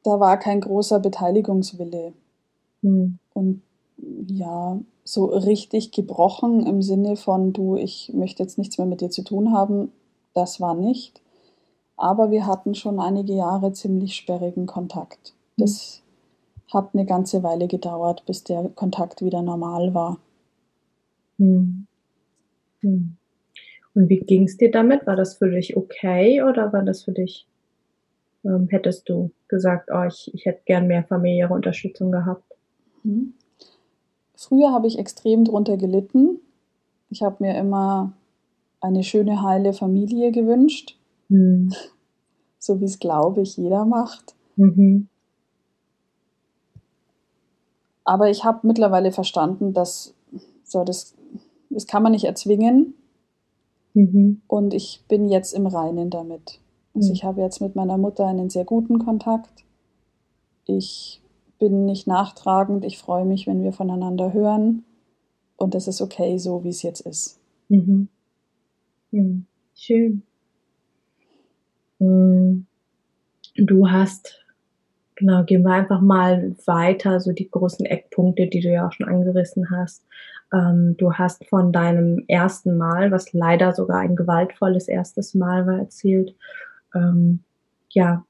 da 0.02 0.18
war 0.18 0.38
kein 0.38 0.60
großer 0.60 1.00
Beteiligungswille. 1.00 2.12
Mhm. 2.82 3.18
Und 3.34 3.62
ja, 4.28 4.80
so 5.04 5.26
richtig 5.26 5.92
gebrochen 5.92 6.64
im 6.64 6.82
Sinne 6.82 7.16
von, 7.16 7.52
du, 7.52 7.76
ich 7.76 8.12
möchte 8.14 8.42
jetzt 8.42 8.58
nichts 8.58 8.78
mehr 8.78 8.86
mit 8.86 9.00
dir 9.00 9.10
zu 9.10 9.22
tun 9.22 9.52
haben, 9.52 9.92
das 10.34 10.60
war 10.60 10.74
nicht. 10.74 11.20
Aber 12.00 12.30
wir 12.30 12.46
hatten 12.46 12.74
schon 12.74 12.98
einige 12.98 13.34
Jahre 13.34 13.72
ziemlich 13.72 14.14
sperrigen 14.16 14.64
Kontakt. 14.64 15.34
Mhm. 15.56 15.62
Das 15.62 16.02
hat 16.72 16.94
eine 16.94 17.04
ganze 17.04 17.42
Weile 17.42 17.68
gedauert, 17.68 18.24
bis 18.24 18.42
der 18.42 18.70
Kontakt 18.74 19.22
wieder 19.22 19.42
normal 19.42 19.92
war. 19.92 20.18
Hm. 21.38 21.86
Hm. 22.80 23.16
Und 23.94 24.08
wie 24.08 24.20
ging 24.20 24.44
es 24.44 24.56
dir 24.56 24.70
damit? 24.70 25.06
War 25.06 25.16
das 25.16 25.34
für 25.34 25.50
dich 25.50 25.76
okay 25.76 26.42
oder 26.42 26.72
war 26.72 26.82
das 26.82 27.02
für 27.02 27.12
dich, 27.12 27.46
ähm, 28.44 28.68
hättest 28.70 29.08
du 29.08 29.30
gesagt, 29.48 29.90
oh, 29.92 30.04
ich, 30.04 30.30
ich 30.32 30.46
hätte 30.46 30.62
gern 30.64 30.86
mehr 30.86 31.04
familiäre 31.04 31.52
Unterstützung 31.52 32.12
gehabt? 32.12 32.44
Hm. 33.02 33.34
Früher 34.36 34.72
habe 34.72 34.86
ich 34.86 34.98
extrem 34.98 35.44
drunter 35.44 35.76
gelitten. 35.76 36.38
Ich 37.10 37.22
habe 37.22 37.36
mir 37.40 37.58
immer 37.58 38.14
eine 38.80 39.02
schöne, 39.02 39.42
heile 39.42 39.74
Familie 39.74 40.32
gewünscht. 40.32 40.96
Hm. 41.30 41.72
So 42.58 42.80
wie 42.80 42.84
es, 42.84 42.98
glaube 42.98 43.40
ich, 43.40 43.56
jeder 43.56 43.86
macht. 43.86 44.34
Mhm. 44.56 45.08
Aber 48.04 48.28
ich 48.28 48.44
habe 48.44 48.66
mittlerweile 48.66 49.12
verstanden, 49.12 49.72
dass 49.72 50.14
so, 50.64 50.84
das 50.84 51.14
das 51.70 51.86
kann 51.86 52.02
man 52.02 52.12
nicht 52.12 52.24
erzwingen. 52.24 52.94
Mhm. 53.94 54.42
Und 54.46 54.74
ich 54.74 55.04
bin 55.08 55.28
jetzt 55.28 55.52
im 55.52 55.66
Reinen 55.66 56.10
damit. 56.10 56.60
Also 56.94 57.08
mhm. 57.08 57.14
ich 57.14 57.24
habe 57.24 57.40
jetzt 57.40 57.60
mit 57.60 57.76
meiner 57.76 57.96
Mutter 57.96 58.26
einen 58.26 58.50
sehr 58.50 58.64
guten 58.64 58.98
Kontakt. 58.98 59.64
Ich 60.66 61.22
bin 61.58 61.84
nicht 61.84 62.06
nachtragend. 62.06 62.84
Ich 62.84 62.98
freue 62.98 63.24
mich, 63.24 63.46
wenn 63.46 63.62
wir 63.62 63.72
voneinander 63.72 64.32
hören. 64.32 64.84
Und 65.56 65.74
das 65.74 65.88
ist 65.88 66.00
okay, 66.00 66.38
so 66.38 66.64
wie 66.64 66.70
es 66.70 66.82
jetzt 66.82 67.00
ist. 67.00 67.38
Mhm. 67.68 68.08
Mhm. 69.10 69.46
Schön. 69.74 70.22
Mm. 72.00 72.66
Du 73.56 73.90
hast 73.90 74.40
Genau, 75.20 75.44
gehen 75.44 75.64
wir 75.64 75.72
einfach 75.72 76.00
mal 76.00 76.56
weiter, 76.64 77.20
so 77.20 77.32
die 77.32 77.50
großen 77.50 77.84
Eckpunkte, 77.84 78.46
die 78.46 78.60
du 78.60 78.70
ja 78.70 78.86
auch 78.86 78.92
schon 78.92 79.06
angerissen 79.06 79.70
hast. 79.70 80.02
Ähm, 80.50 80.96
du 80.96 81.12
hast 81.12 81.46
von 81.46 81.72
deinem 81.72 82.24
ersten 82.26 82.78
Mal, 82.78 83.10
was 83.10 83.34
leider 83.34 83.74
sogar 83.74 83.98
ein 83.98 84.16
gewaltvolles 84.16 84.88
erstes 84.88 85.34
Mal 85.34 85.66
war, 85.66 85.78
erzählt. 85.78 86.34
Ähm, 86.94 87.40
ja, 87.90 88.24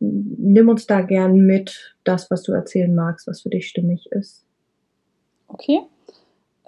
nimm 0.00 0.68
uns 0.68 0.86
da 0.86 1.00
gern 1.00 1.46
mit, 1.46 1.96
das, 2.04 2.30
was 2.30 2.42
du 2.42 2.52
erzählen 2.52 2.94
magst, 2.94 3.26
was 3.26 3.40
für 3.40 3.48
dich 3.48 3.66
stimmig 3.66 4.06
ist. 4.12 4.44
Okay. 5.48 5.80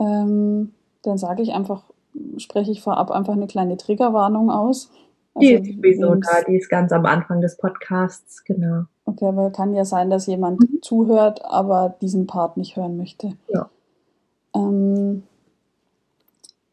Ähm, 0.00 0.72
dann 1.02 1.18
sage 1.18 1.42
ich 1.42 1.52
einfach, 1.52 1.84
spreche 2.38 2.70
ich 2.70 2.80
vorab 2.80 3.10
einfach 3.10 3.34
eine 3.34 3.46
kleine 3.46 3.76
Triggerwarnung 3.76 4.50
aus. 4.50 4.90
Also, 5.36 5.40
die 5.40 5.52
ist 5.52 5.76
sowieso 5.76 6.14
da, 6.14 6.42
die 6.46 6.56
ist 6.56 6.68
ganz 6.68 6.92
am 6.92 7.06
Anfang 7.06 7.40
des 7.40 7.56
Podcasts, 7.56 8.44
genau. 8.44 8.84
Okay, 9.04 9.26
aber 9.26 9.50
kann 9.50 9.74
ja 9.74 9.84
sein, 9.84 10.10
dass 10.10 10.26
jemand 10.26 10.60
mhm. 10.60 10.82
zuhört, 10.82 11.44
aber 11.44 11.94
diesen 12.00 12.26
Part 12.26 12.56
nicht 12.56 12.76
hören 12.76 12.96
möchte. 12.96 13.32
Ja. 13.52 13.70
Ähm, 14.54 15.22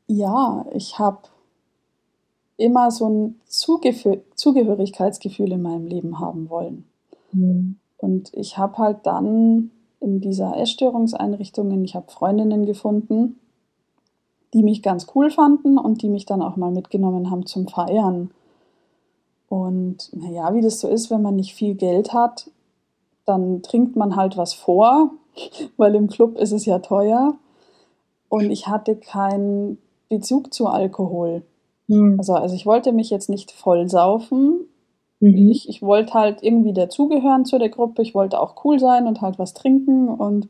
ja, 0.07 0.65
ich 0.73 0.97
habe 0.97 1.19
immer 2.57 2.91
so 2.91 3.09
ein 3.09 3.41
Zugef 3.45 4.07
Zugehörigkeitsgefühl 4.35 5.51
in 5.51 5.61
meinem 5.61 5.87
Leben 5.87 6.19
haben 6.19 6.49
wollen. 6.49 6.85
Mhm. 7.31 7.77
Und 7.97 8.33
ich 8.33 8.57
habe 8.57 8.77
halt 8.77 8.99
dann 9.03 9.71
in 9.99 10.19
dieser 10.19 10.57
Essstörungseinrichtung, 10.57 11.83
ich 11.83 11.95
habe 11.95 12.11
Freundinnen 12.11 12.65
gefunden, 12.65 13.39
die 14.53 14.63
mich 14.63 14.83
ganz 14.83 15.07
cool 15.15 15.31
fanden 15.31 15.77
und 15.77 16.01
die 16.01 16.09
mich 16.09 16.25
dann 16.25 16.41
auch 16.41 16.57
mal 16.57 16.71
mitgenommen 16.71 17.31
haben 17.31 17.45
zum 17.45 17.67
Feiern. 17.67 18.31
Und 19.53 20.09
naja, 20.13 20.51
wie 20.55 20.61
das 20.61 20.79
so 20.79 20.87
ist, 20.87 21.11
wenn 21.11 21.21
man 21.21 21.35
nicht 21.35 21.53
viel 21.53 21.75
Geld 21.75 22.11
hat, 22.11 22.49
dann 23.23 23.61
trinkt 23.61 23.95
man 23.95 24.15
halt 24.15 24.35
was 24.35 24.55
vor, 24.55 25.11
weil 25.77 25.93
im 25.93 26.07
Club 26.07 26.39
ist 26.39 26.53
es 26.53 26.65
ja 26.65 26.79
teuer. 26.79 27.35
Und 28.29 28.49
ich 28.49 28.65
hatte 28.67 28.95
keinen 28.95 29.77
Bezug 30.09 30.55
zu 30.55 30.65
Alkohol. 30.65 31.43
Mhm. 31.85 32.15
Also, 32.17 32.33
also 32.33 32.55
ich 32.55 32.65
wollte 32.65 32.93
mich 32.93 33.11
jetzt 33.11 33.29
nicht 33.29 33.51
voll 33.51 33.87
saufen. 33.87 34.61
Mhm. 35.19 35.51
Ich, 35.51 35.69
ich 35.69 35.83
wollte 35.83 36.15
halt 36.15 36.41
irgendwie 36.41 36.73
dazugehören 36.73 37.45
zu 37.45 37.59
der 37.59 37.69
Gruppe. 37.69 38.01
Ich 38.01 38.15
wollte 38.15 38.39
auch 38.39 38.65
cool 38.65 38.79
sein 38.79 39.05
und 39.05 39.21
halt 39.21 39.37
was 39.37 39.53
trinken. 39.53 40.07
Und 40.07 40.47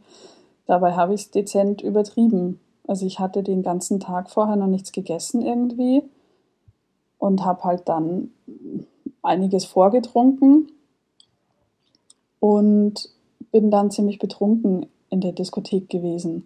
dabei 0.66 0.94
habe 0.94 1.13
ich 1.13 1.24
es 1.24 1.32
dezent 1.32 1.82
übertrieben. 1.82 2.62
Also 2.88 3.06
ich 3.06 3.20
hatte 3.20 3.44
den 3.44 3.63
ganzen 3.63 4.00
Tag 4.00 4.30
vorher 4.30 4.56
noch 4.56 4.68
nichts 4.68 4.94
gegessen 4.94 5.42
irgendwie 5.42 6.04
und 7.18 7.44
habe 7.44 7.66
halt 7.66 7.89
dann 7.89 8.32
einiges 9.24 9.66
vorgetrunken 9.66 10.72
und 12.40 13.10
bin 13.52 13.72
dann 13.72 13.92
ziemlich 13.92 14.20
betrunken 14.20 14.86
in 15.10 15.22
der 15.22 15.32
Diskothek 15.32 15.90
gewesen. 15.90 16.46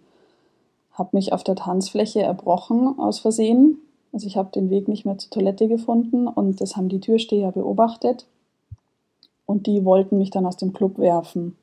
Habe 0.92 1.10
mich 1.12 1.32
auf 1.32 1.44
der 1.44 1.56
Tanzfläche 1.56 2.22
erbrochen 2.22 2.98
aus 2.98 3.18
Versehen. 3.18 3.78
Also 4.12 4.26
ich 4.26 4.36
habe 4.36 4.50
den 4.52 4.70
Weg 4.70 4.88
nicht 4.88 5.04
mehr 5.04 5.18
zur 5.18 5.30
Toilette 5.30 5.68
gefunden 5.68 6.26
und 6.26 6.60
das 6.60 6.76
haben 6.76 6.88
die 6.88 7.00
Türsteher 7.00 7.52
beobachtet. 7.52 8.26
Und 9.46 9.66
die 9.66 9.84
wollten 9.84 10.18
mich 10.18 10.30
dann 10.30 10.46
aus 10.46 10.56
dem 10.56 10.72
Club 10.72 10.98
werfen. 10.98 11.56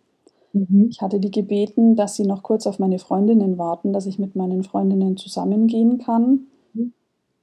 Mhm. 0.54 0.88
Ich 0.90 1.02
hatte 1.02 1.20
die 1.20 1.32
gebeten, 1.32 1.96
dass 1.96 2.16
sie 2.16 2.26
noch 2.26 2.42
kurz 2.42 2.66
auf 2.66 2.80
meine 2.80 2.98
Freundinnen 2.98 3.58
warten, 3.58 3.94
dass 3.94 4.06
ich 4.06 4.20
mit 4.20 4.36
meinen 4.36 4.64
Freundinnen 4.64 5.18
zusammengehen 5.18 6.00
kann. 6.00 6.48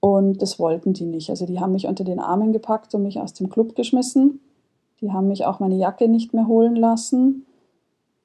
Und 0.05 0.43
das 0.43 0.59
wollten 0.59 0.95
die 0.95 1.05
nicht. 1.05 1.31
Also 1.31 1.47
die 1.47 1.61
haben 1.61 1.71
mich 1.71 1.87
unter 1.87 2.03
den 2.03 2.19
Armen 2.19 2.53
gepackt 2.53 2.93
und 2.93 3.05
mich 3.05 3.21
aus 3.21 3.35
dem 3.35 3.49
Club 3.49 3.77
geschmissen. 3.77 4.41
Die 5.01 5.13
haben 5.13 5.29
mich 5.29 5.47
auch 5.47 5.61
meine 5.61 5.77
Jacke 5.77 6.09
nicht 6.09 6.35
mehr 6.35 6.49
holen 6.49 6.75
lassen. 6.75 7.47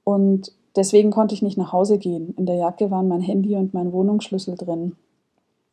Und 0.04 0.54
deswegen 0.76 1.12
konnte 1.12 1.36
ich 1.36 1.44
nicht 1.44 1.56
nach 1.56 1.74
Hause 1.74 2.00
gehen. 2.00 2.34
In 2.36 2.48
der 2.48 2.56
Jacke 2.56 2.90
waren 2.90 3.08
mein 3.08 3.22
Handy 3.22 3.56
und 3.56 3.76
mein 3.76 3.94
Wohnungsschlüssel 3.94 4.56
drin. 4.56 4.96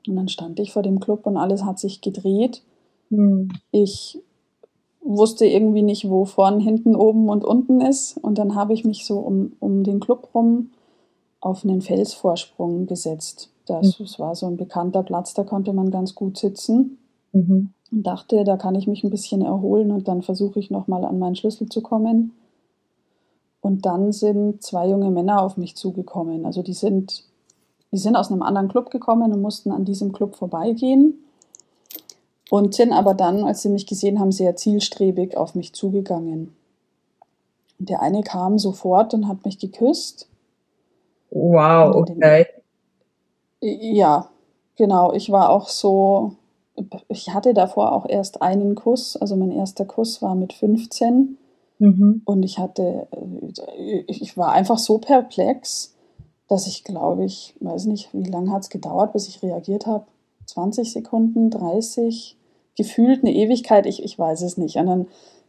Und 0.07 0.17
dann 0.17 0.29
stand 0.29 0.61
ich 0.61 0.73
vor 0.73 0.83
dem 0.83 1.01
Club 1.01 1.27
und 1.27 1.38
alles 1.38 1.64
hat 1.64 1.79
sich 1.79 2.03
gedreht. 2.03 2.62
Hm. 3.09 3.49
Ich 3.71 4.21
wusste 5.01 5.47
irgendwie 5.47 5.83
nicht, 5.83 6.11
wo 6.11 6.27
vorn, 6.27 6.61
hinten, 6.61 6.97
oben 6.97 7.31
und 7.31 7.47
unten 7.47 7.81
ist. 7.81 8.19
Und 8.19 8.37
dann 8.37 8.55
habe 8.55 8.75
ich 8.75 8.85
mich 8.85 9.07
so 9.07 9.21
um, 9.21 9.55
um 9.59 9.85
den 9.85 10.01
Club 10.01 10.29
rum 10.35 10.69
auf 11.40 11.64
einen 11.64 11.81
Felsvorsprung 11.81 12.87
gesetzt. 12.87 13.54
Das, 13.66 13.98
mhm. 13.98 14.05
das 14.05 14.18
war 14.18 14.35
so 14.35 14.46
ein 14.46 14.57
bekannter 14.57 15.03
Platz, 15.03 15.35
da 15.35 15.44
konnte 15.44 15.72
man 15.72 15.90
ganz 15.90 16.14
gut 16.14 16.38
sitzen. 16.38 16.98
Mhm. 17.33 17.70
Und 17.92 18.03
dachte, 18.07 18.44
da 18.44 18.57
kann 18.57 18.74
ich 18.74 18.87
mich 18.87 19.05
ein 19.05 19.11
bisschen 19.11 19.42
erholen 19.42 19.90
und 19.90 20.09
dann 20.09 20.22
versuche 20.22 20.59
ich 20.59 20.70
nochmal 20.70 21.05
an 21.05 21.18
meinen 21.18 21.37
Schlüssel 21.37 21.68
zu 21.68 21.81
kommen. 21.81 22.33
Und 23.61 23.87
dann 23.87 24.12
sind 24.12 24.62
zwei 24.62 24.88
junge 24.88 25.11
Männer 25.11 25.42
auf 25.42 25.57
mich 25.57 25.77
zugekommen. 25.77 26.44
Also 26.44 26.62
die 26.62 26.74
sind, 26.74 27.24
die 27.92 27.98
sind 27.98 28.16
aus 28.16 28.31
einem 28.31 28.42
anderen 28.42 28.68
Club 28.68 28.90
gekommen 28.90 29.33
und 29.33 29.40
mussten 29.40 29.70
an 29.70 29.85
diesem 29.85 30.12
Club 30.12 30.35
vorbeigehen. 30.37 31.14
Und 32.50 32.74
sind 32.74 32.92
aber 32.92 33.14
dann, 33.14 33.44
als 33.44 33.62
sie 33.62 33.70
mich 33.70 33.87
gesehen 33.87 34.20
haben, 34.20 34.33
sehr 34.33 34.55
zielstrebig 34.55 35.37
auf 35.37 35.55
mich 35.55 35.72
zugegangen. 35.72 36.55
Und 37.79 37.88
der 37.88 38.03
eine 38.03 38.22
kam 38.22 38.59
sofort 38.59 39.14
und 39.14 39.29
hat 39.29 39.44
mich 39.44 39.59
geküsst. 39.59 40.29
Wow, 41.31 41.96
okay. 41.96 42.46
Ja, 43.66 44.31
genau. 44.77 45.12
Ich 45.12 45.31
war 45.31 45.50
auch 45.50 45.68
so, 45.68 46.33
ich 47.09 47.33
hatte 47.33 47.55
davor 47.55 47.92
auch 47.92 48.07
erst 48.09 48.42
einen 48.42 48.74
Kuss. 48.74 49.16
Also 49.16 49.37
mein 49.37 49.50
erster 49.50 49.85
Kuss 49.85 50.20
war 50.22 50.35
mit 50.35 50.53
15. 50.53 51.38
Mhm. 51.79 52.22
Und 52.24 52.42
ich 52.42 52.59
hatte, 52.59 53.09
ich 54.07 54.37
war 54.37 54.53
einfach 54.53 54.79
so 54.79 54.98
perplex, 54.98 55.94
dass 56.48 56.66
ich 56.66 56.85
glaube 56.85 57.24
ich, 57.24 57.55
weiß 57.61 57.87
nicht, 57.87 58.11
wie 58.12 58.31
lange 58.31 58.50
hat 58.53 58.62
es 58.62 58.70
gedauert, 58.70 59.12
bis 59.12 59.29
ich 59.29 59.42
reagiert 59.42 59.87
habe. 59.87 60.07
20 60.46 60.92
Sekunden, 60.92 61.50
30, 61.50 62.37
gefühlt 62.77 63.22
eine 63.22 63.33
Ewigkeit, 63.33 63.87
ich, 63.87 64.03
ich 64.03 64.18
weiß 64.18 64.42
es 64.42 64.59
nicht. 64.59 64.77
Und 64.77 64.87
dann 64.87 65.07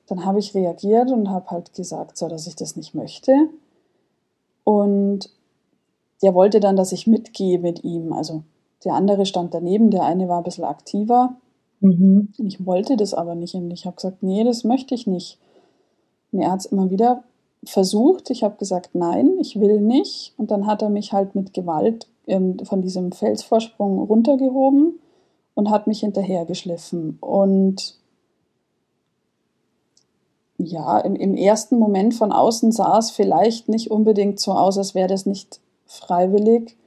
dann 0.07 0.25
habe 0.25 0.39
ich 0.39 0.53
reagiert 0.53 1.11
und 1.11 1.29
habe 1.29 1.49
halt 1.51 1.73
gesagt, 1.73 2.17
so, 2.17 2.27
dass 2.27 2.47
ich 2.47 2.55
das 2.55 2.75
nicht 2.75 2.93
möchte. 2.93 3.49
Und 4.63 5.29
der 6.25 6.33
wollte 6.33 6.59
dann, 6.59 6.75
dass 6.75 6.91
ich 6.91 7.05
mitgehe 7.05 7.59
mit 7.59 7.83
ihm. 7.83 8.11
Also 8.11 8.41
der 8.83 8.95
andere 8.95 9.27
stand 9.27 9.53
daneben, 9.53 9.91
der 9.91 10.01
eine 10.05 10.27
war 10.27 10.39
ein 10.39 10.43
bisschen 10.43 10.63
aktiver. 10.63 11.35
Mhm. 11.81 12.33
Ich 12.39 12.65
wollte 12.65 12.97
das 12.97 13.13
aber 13.13 13.35
nicht 13.35 13.53
und 13.53 13.69
ich 13.69 13.85
habe 13.85 13.95
gesagt, 13.95 14.23
nee, 14.23 14.43
das 14.43 14.63
möchte 14.63 14.95
ich 14.95 15.05
nicht. 15.05 15.37
Und 16.31 16.39
er 16.39 16.51
hat 16.51 16.61
es 16.61 16.65
immer 16.65 16.89
wieder 16.89 17.23
versucht. 17.63 18.31
Ich 18.31 18.43
habe 18.43 18.57
gesagt, 18.57 18.95
nein, 18.95 19.37
ich 19.39 19.59
will 19.59 19.79
nicht. 19.81 20.33
Und 20.37 20.49
dann 20.49 20.65
hat 20.65 20.81
er 20.81 20.89
mich 20.89 21.13
halt 21.13 21.35
mit 21.35 21.53
Gewalt 21.53 22.07
ähm, 22.25 22.57
von 22.63 22.81
diesem 22.81 23.11
Felsvorsprung 23.11 23.99
runtergehoben 23.99 24.99
und 25.53 25.69
hat 25.69 25.85
mich 25.85 25.99
hinterhergeschliffen. 25.99 27.19
Und 27.21 27.99
ja, 30.57 30.97
im, 31.01 31.15
im 31.15 31.35
ersten 31.35 31.77
Moment 31.77 32.15
von 32.15 32.31
außen 32.31 32.71
sah 32.71 32.97
es 32.97 33.11
vielleicht 33.11 33.69
nicht 33.69 33.91
unbedingt 33.91 34.39
so 34.39 34.53
aus, 34.53 34.79
als 34.79 34.95
wäre 34.95 35.07
das 35.07 35.27
nicht 35.27 35.59
freiwillig, 35.85 36.77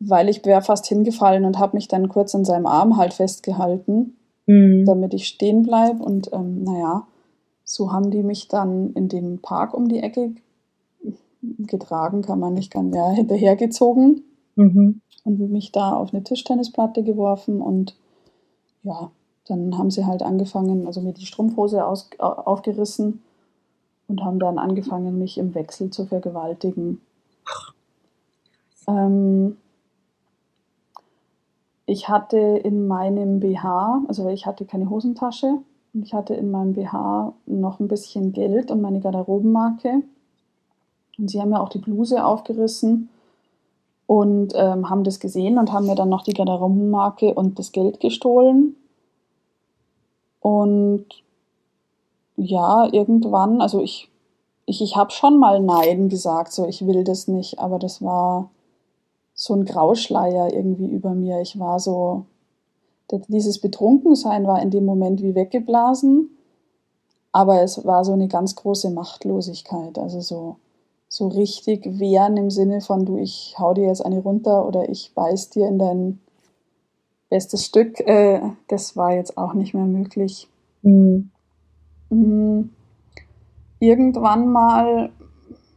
weil 0.00 0.28
ich 0.28 0.44
wäre 0.44 0.62
fast 0.62 0.86
hingefallen 0.86 1.44
und 1.44 1.58
habe 1.58 1.76
mich 1.76 1.88
dann 1.88 2.08
kurz 2.08 2.34
an 2.34 2.44
seinem 2.44 2.66
Arm 2.66 2.96
halt 2.96 3.14
festgehalten, 3.14 4.16
mhm. 4.46 4.84
damit 4.84 5.14
ich 5.14 5.26
stehen 5.26 5.62
bleibe. 5.62 6.02
Und 6.02 6.32
ähm, 6.32 6.64
naja, 6.64 7.06
so 7.64 7.92
haben 7.92 8.10
die 8.10 8.22
mich 8.22 8.48
dann 8.48 8.92
in 8.94 9.08
den 9.08 9.40
Park 9.40 9.74
um 9.74 9.88
die 9.88 10.00
Ecke 10.00 10.34
getragen, 11.42 12.22
kann 12.22 12.38
man 12.38 12.54
nicht 12.54 12.72
ganz, 12.72 12.94
ja, 12.94 13.10
hinterhergezogen 13.10 14.22
mhm. 14.56 15.00
und 15.24 15.50
mich 15.50 15.72
da 15.72 15.92
auf 15.94 16.12
eine 16.12 16.22
Tischtennisplatte 16.22 17.02
geworfen 17.02 17.60
und 17.60 17.96
ja, 18.84 19.10
dann 19.46 19.76
haben 19.76 19.90
sie 19.90 20.06
halt 20.06 20.22
angefangen, 20.22 20.86
also 20.86 21.00
mir 21.00 21.12
die 21.12 21.26
Strumpfhose 21.26 21.84
aus, 21.84 22.10
aufgerissen 22.18 23.22
und 24.06 24.22
haben 24.22 24.38
dann 24.38 24.58
angefangen, 24.58 25.18
mich 25.18 25.38
im 25.38 25.54
Wechsel 25.54 25.90
zu 25.90 26.06
vergewaltigen. 26.06 27.00
Ähm, 28.88 29.56
ich 31.86 32.08
hatte 32.08 32.38
in 32.38 32.86
meinem 32.86 33.40
BH, 33.40 34.04
also 34.08 34.28
ich 34.28 34.46
hatte 34.46 34.64
keine 34.64 34.88
Hosentasche, 34.88 35.58
ich 35.94 36.14
hatte 36.14 36.34
in 36.34 36.50
meinem 36.50 36.72
BH 36.72 37.34
noch 37.46 37.80
ein 37.80 37.88
bisschen 37.88 38.32
Geld 38.32 38.70
und 38.70 38.80
meine 38.80 39.00
Garderobenmarke. 39.00 40.02
Und 41.18 41.30
sie 41.30 41.40
haben 41.40 41.50
mir 41.50 41.60
auch 41.60 41.68
die 41.68 41.78
Bluse 41.78 42.24
aufgerissen 42.24 43.10
und 44.06 44.54
ähm, 44.56 44.88
haben 44.88 45.04
das 45.04 45.20
gesehen 45.20 45.58
und 45.58 45.72
haben 45.72 45.86
mir 45.86 45.94
dann 45.94 46.08
noch 46.08 46.22
die 46.22 46.32
Garderobenmarke 46.32 47.34
und 47.34 47.58
das 47.58 47.72
Geld 47.72 48.00
gestohlen. 48.00 48.76
Und 50.40 51.06
ja, 52.36 52.88
irgendwann, 52.90 53.60
also 53.60 53.82
ich, 53.82 54.08
ich, 54.66 54.80
ich 54.80 54.96
habe 54.96 55.10
schon 55.10 55.38
mal 55.38 55.60
Nein 55.60 56.08
gesagt, 56.08 56.52
so 56.52 56.66
ich 56.66 56.86
will 56.86 57.04
das 57.04 57.28
nicht, 57.28 57.58
aber 57.58 57.78
das 57.78 58.02
war 58.02 58.50
so 59.34 59.54
ein 59.54 59.64
Grauschleier 59.64 60.52
irgendwie 60.52 60.86
über 60.86 61.14
mir. 61.14 61.40
Ich 61.40 61.58
war 61.58 61.80
so, 61.80 62.26
dieses 63.28 63.58
Betrunkensein 63.58 64.46
war 64.46 64.62
in 64.62 64.70
dem 64.70 64.84
Moment 64.84 65.22
wie 65.22 65.34
weggeblasen, 65.34 66.30
aber 67.32 67.62
es 67.62 67.84
war 67.84 68.04
so 68.04 68.12
eine 68.12 68.28
ganz 68.28 68.56
große 68.56 68.90
Machtlosigkeit, 68.90 69.98
also 69.98 70.20
so, 70.20 70.56
so 71.08 71.28
richtig 71.28 71.98
wehren 71.98 72.36
im 72.36 72.50
Sinne 72.50 72.80
von, 72.80 73.04
du, 73.04 73.16
ich 73.16 73.56
hau 73.58 73.74
dir 73.74 73.86
jetzt 73.86 74.04
eine 74.04 74.20
runter 74.20 74.66
oder 74.66 74.88
ich 74.88 75.12
beiß 75.14 75.50
dir 75.50 75.66
in 75.66 75.78
dein 75.78 76.20
bestes 77.30 77.64
Stück, 77.64 78.00
äh, 78.00 78.40
das 78.68 78.96
war 78.96 79.14
jetzt 79.14 79.38
auch 79.38 79.54
nicht 79.54 79.72
mehr 79.72 79.86
möglich. 79.86 80.48
Mhm. 80.82 81.30
Mhm. 82.10 82.70
Irgendwann 83.80 84.48
mal 84.52 85.10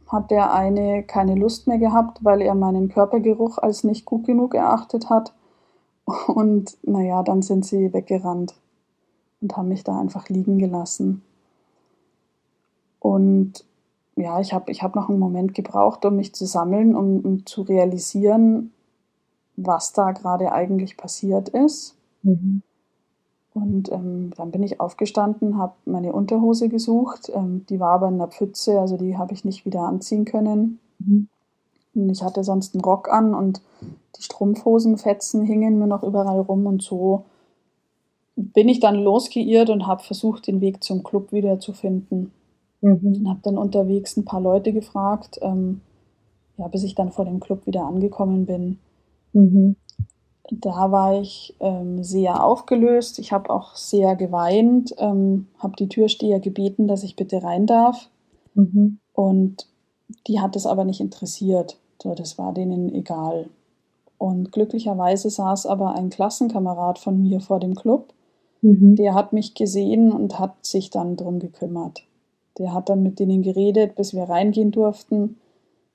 hat 0.08 0.30
der 0.30 0.52
eine 0.52 1.02
keine 1.02 1.34
Lust 1.34 1.66
mehr 1.66 1.78
gehabt, 1.78 2.24
weil 2.24 2.40
er 2.40 2.54
meinen 2.54 2.88
Körpergeruch 2.88 3.58
als 3.58 3.84
nicht 3.84 4.04
gut 4.04 4.24
genug 4.24 4.54
erachtet 4.54 5.10
hat. 5.10 5.34
Und 6.28 6.76
naja, 6.82 7.22
dann 7.22 7.42
sind 7.42 7.64
sie 7.64 7.92
weggerannt 7.92 8.54
und 9.40 9.56
haben 9.56 9.68
mich 9.68 9.82
da 9.82 9.98
einfach 9.98 10.28
liegen 10.28 10.58
gelassen. 10.58 11.22
Und 13.00 13.64
ja, 14.16 14.40
ich 14.40 14.52
habe 14.52 14.70
ich 14.70 14.82
hab 14.82 14.94
noch 14.94 15.08
einen 15.08 15.18
Moment 15.18 15.54
gebraucht, 15.54 16.04
um 16.04 16.16
mich 16.16 16.34
zu 16.34 16.46
sammeln, 16.46 16.94
um, 16.96 17.20
um 17.20 17.46
zu 17.46 17.62
realisieren, 17.62 18.72
was 19.56 19.92
da 19.92 20.12
gerade 20.12 20.52
eigentlich 20.52 20.96
passiert 20.96 21.48
ist. 21.48 21.96
Mhm. 22.22 22.62
Und 23.56 23.90
ähm, 23.90 24.32
dann 24.36 24.50
bin 24.50 24.62
ich 24.62 24.80
aufgestanden, 24.80 25.56
habe 25.56 25.72
meine 25.86 26.12
Unterhose 26.12 26.68
gesucht. 26.68 27.32
Ähm, 27.34 27.64
die 27.70 27.80
war 27.80 27.92
aber 27.92 28.08
in 28.08 28.18
der 28.18 28.26
Pfütze, 28.26 28.78
also 28.78 28.98
die 28.98 29.16
habe 29.16 29.32
ich 29.32 29.46
nicht 29.46 29.64
wieder 29.64 29.80
anziehen 29.80 30.26
können. 30.26 30.78
Mhm. 30.98 31.28
Und 31.94 32.10
ich 32.10 32.22
hatte 32.22 32.44
sonst 32.44 32.74
einen 32.74 32.84
Rock 32.84 33.10
an 33.10 33.34
und 33.34 33.62
die 34.18 34.22
Strumpfhosenfetzen 34.22 35.42
hingen 35.42 35.78
mir 35.78 35.86
noch 35.86 36.02
überall 36.02 36.40
rum 36.40 36.66
und 36.66 36.82
so 36.82 37.24
bin 38.36 38.68
ich 38.68 38.80
dann 38.80 38.96
losgeirrt 38.96 39.70
und 39.70 39.86
habe 39.86 40.02
versucht, 40.02 40.46
den 40.46 40.60
Weg 40.60 40.84
zum 40.84 41.02
Club 41.02 41.32
wieder 41.32 41.58
zu 41.58 41.72
finden. 41.72 42.32
Mhm. 42.82 43.00
Und 43.02 43.28
habe 43.30 43.40
dann 43.42 43.56
unterwegs 43.56 44.18
ein 44.18 44.26
paar 44.26 44.42
Leute 44.42 44.74
gefragt, 44.74 45.38
ähm, 45.40 45.80
ja, 46.58 46.68
bis 46.68 46.82
ich 46.82 46.94
dann 46.94 47.10
vor 47.10 47.24
dem 47.24 47.40
Club 47.40 47.66
wieder 47.66 47.86
angekommen 47.86 48.44
bin. 48.44 48.78
Mhm. 49.32 49.76
Da 50.50 50.92
war 50.92 51.20
ich 51.20 51.56
ähm, 51.60 52.04
sehr 52.04 52.44
aufgelöst. 52.44 53.18
Ich 53.18 53.32
habe 53.32 53.50
auch 53.50 53.74
sehr 53.74 54.14
geweint, 54.14 54.94
ähm, 54.98 55.48
habe 55.58 55.74
die 55.76 55.88
Türsteher 55.88 56.38
gebeten, 56.38 56.86
dass 56.86 57.02
ich 57.02 57.16
bitte 57.16 57.42
rein 57.42 57.66
darf. 57.66 58.08
Mhm. 58.54 58.98
Und 59.12 59.66
die 60.28 60.40
hat 60.40 60.54
es 60.54 60.66
aber 60.66 60.84
nicht 60.84 61.00
interessiert. 61.00 61.78
So, 62.00 62.14
das 62.14 62.38
war 62.38 62.52
denen 62.52 62.94
egal. 62.94 63.48
Und 64.18 64.52
glücklicherweise 64.52 65.30
saß 65.30 65.66
aber 65.66 65.94
ein 65.94 66.10
Klassenkamerad 66.10 66.98
von 66.98 67.20
mir 67.20 67.40
vor 67.40 67.58
dem 67.58 67.74
Club. 67.74 68.12
Mhm. 68.62 68.96
Der 68.96 69.14
hat 69.14 69.32
mich 69.32 69.54
gesehen 69.54 70.12
und 70.12 70.38
hat 70.38 70.64
sich 70.64 70.90
dann 70.90 71.16
drum 71.16 71.38
gekümmert. 71.38 72.04
Der 72.58 72.72
hat 72.72 72.88
dann 72.88 73.02
mit 73.02 73.18
denen 73.18 73.42
geredet, 73.42 73.96
bis 73.96 74.14
wir 74.14 74.24
reingehen 74.24 74.70
durften. 74.70 75.36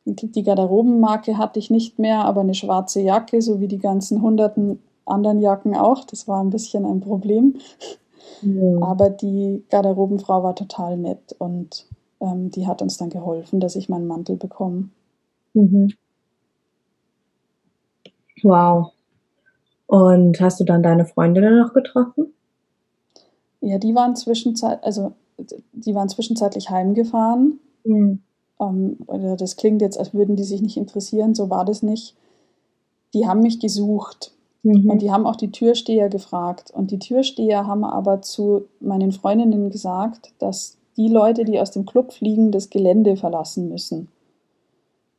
Die 0.06 0.44
Garderobenmarke 0.44 1.38
hatte 1.38 1.60
ich 1.60 1.70
nicht 1.70 2.00
mehr, 2.00 2.26
aber 2.26 2.42
eine 2.42 2.56
schwarze 2.56 3.02
Jacke, 3.02 3.42
so 3.42 3.60
wie 3.60 3.68
die 3.68 3.78
ganzen 3.78 4.22
hunderten 4.22 4.80
anderen 5.06 5.40
Jacken 5.40 5.76
auch. 5.76 6.06
Das 6.06 6.28
war 6.28 6.44
ein 6.44 6.50
bisschen 6.50 6.86
ein 6.86 7.02
Problem. 7.02 7.58
Ja. 8.42 8.82
Aber 8.82 9.10
die 9.10 9.64
Garderobenfrau 9.70 10.44
war 10.44 10.56
total 10.56 10.98
nett 10.98 11.36
und 11.38 11.86
ähm, 12.20 12.50
die 12.50 12.66
hat 12.66 12.82
uns 12.82 12.98
dann 12.98 13.10
geholfen, 13.10 13.60
dass 13.60 13.76
ich 13.76 13.90
meinen 13.90 14.08
Mantel 14.08 14.38
bekomme. 14.38 14.90
Mhm. 15.54 15.94
Wow. 18.42 18.92
Und 19.86 20.40
hast 20.40 20.60
du 20.60 20.64
dann 20.64 20.82
deine 20.82 21.06
Freundinnen 21.06 21.60
noch 21.60 21.74
getroffen? 21.74 22.34
Ja, 23.60 23.78
die 23.78 23.94
waren 23.94 24.16
zwischenzeit, 24.16 24.84
also 24.84 25.14
die 25.74 25.94
waren 25.94 26.10
zwischenzeitlich 26.10 26.70
heimgefahren. 26.70 27.60
Mhm. 27.84 28.22
Ähm, 28.62 28.98
oder 29.08 29.36
das 29.36 29.58
klingt 29.58 29.82
jetzt, 29.82 29.98
als 29.98 30.14
würden 30.14 30.36
die 30.36 30.44
sich 30.44 30.62
nicht 30.62 30.78
interessieren, 30.78 31.36
so 31.36 31.50
war 31.50 31.66
das 31.66 31.84
nicht. 31.84 32.16
Die 33.14 33.28
haben 33.28 33.42
mich 33.42 33.60
gesucht. 33.60 34.32
Mhm. 34.64 34.90
Und 34.90 35.02
die 35.02 35.12
haben 35.12 35.26
auch 35.26 35.36
die 35.36 35.52
Türsteher 35.52 36.10
gefragt. 36.10 36.72
Und 36.72 36.92
die 36.92 37.00
Türsteher 37.00 37.68
haben 37.68 37.84
aber 37.84 38.22
zu 38.22 38.66
meinen 38.80 39.12
Freundinnen 39.12 39.72
gesagt, 39.72 40.32
dass 40.40 40.78
die 40.98 41.08
Leute, 41.08 41.46
die 41.46 41.60
aus 41.60 41.72
dem 41.72 41.86
Club 41.86 42.14
fliegen, 42.14 42.52
das 42.52 42.70
Gelände 42.70 43.18
verlassen 43.18 43.70
müssen. 43.70 44.10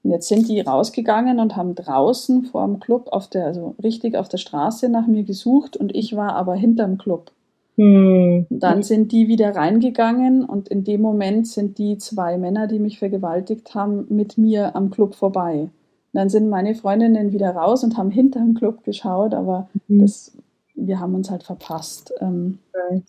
Und 0.02 0.10
jetzt 0.10 0.28
sind 0.28 0.48
die 0.48 0.60
rausgegangen 0.60 1.38
und 1.38 1.56
haben 1.56 1.74
draußen 1.74 2.44
vor 2.46 2.66
dem 2.66 2.80
Club 2.80 3.08
auf 3.12 3.28
der, 3.28 3.46
also 3.46 3.74
richtig 3.82 4.16
auf 4.16 4.28
der 4.28 4.38
Straße 4.38 4.88
nach 4.88 5.06
mir 5.06 5.22
gesucht 5.22 5.76
und 5.76 5.94
ich 5.94 6.16
war 6.16 6.34
aber 6.34 6.54
hinterm 6.54 6.98
Club. 6.98 7.30
Hm. 7.76 8.46
Dann 8.50 8.82
sind 8.82 9.12
die 9.12 9.28
wieder 9.28 9.56
reingegangen 9.56 10.44
und 10.44 10.68
in 10.68 10.84
dem 10.84 11.00
Moment 11.00 11.46
sind 11.48 11.78
die 11.78 11.98
zwei 11.98 12.36
Männer, 12.36 12.66
die 12.66 12.78
mich 12.78 12.98
vergewaltigt 12.98 13.74
haben, 13.74 14.06
mit 14.08 14.36
mir 14.36 14.76
am 14.76 14.90
Club 14.90 15.14
vorbei. 15.14 15.62
Und 15.62 15.70
dann 16.12 16.28
sind 16.28 16.50
meine 16.50 16.74
Freundinnen 16.74 17.32
wieder 17.32 17.50
raus 17.50 17.82
und 17.82 17.96
haben 17.96 18.10
hinterm 18.10 18.54
Club 18.54 18.84
geschaut, 18.84 19.32
aber 19.32 19.68
mhm. 19.88 20.00
das, 20.00 20.36
wir 20.74 21.00
haben 21.00 21.14
uns 21.14 21.30
halt 21.30 21.42
verpasst. 21.44 22.12
Ähm, 22.20 22.58
okay. 22.72 23.02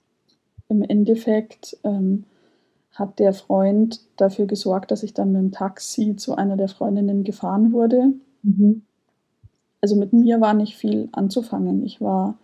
Im 0.69 0.81
Endeffekt 0.81 1.77
ähm, 1.83 2.23
hat 2.93 3.19
der 3.19 3.33
Freund 3.33 4.01
dafür 4.17 4.45
gesorgt, 4.45 4.91
dass 4.91 5.03
ich 5.03 5.13
dann 5.13 5.31
mit 5.31 5.41
dem 5.41 5.51
Taxi 5.51 6.15
zu 6.15 6.35
einer 6.35 6.55
der 6.55 6.69
Freundinnen 6.69 7.23
gefahren 7.23 7.73
wurde. 7.73 8.13
Mhm. 8.43 8.83
Also 9.81 9.97
mit 9.97 10.13
mir 10.13 10.39
war 10.39 10.53
nicht 10.53 10.77
viel 10.77 11.09
anzufangen. 11.11 11.83
Ich 11.83 11.99
war, 11.99 12.37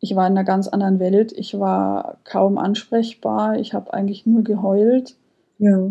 ich 0.00 0.14
war 0.14 0.26
in 0.26 0.32
einer 0.32 0.44
ganz 0.44 0.68
anderen 0.68 0.98
Welt. 0.98 1.32
Ich 1.32 1.58
war 1.58 2.18
kaum 2.24 2.58
ansprechbar. 2.58 3.58
Ich 3.58 3.74
habe 3.74 3.92
eigentlich 3.94 4.26
nur 4.26 4.42
geheult. 4.42 5.16
Ja. 5.58 5.90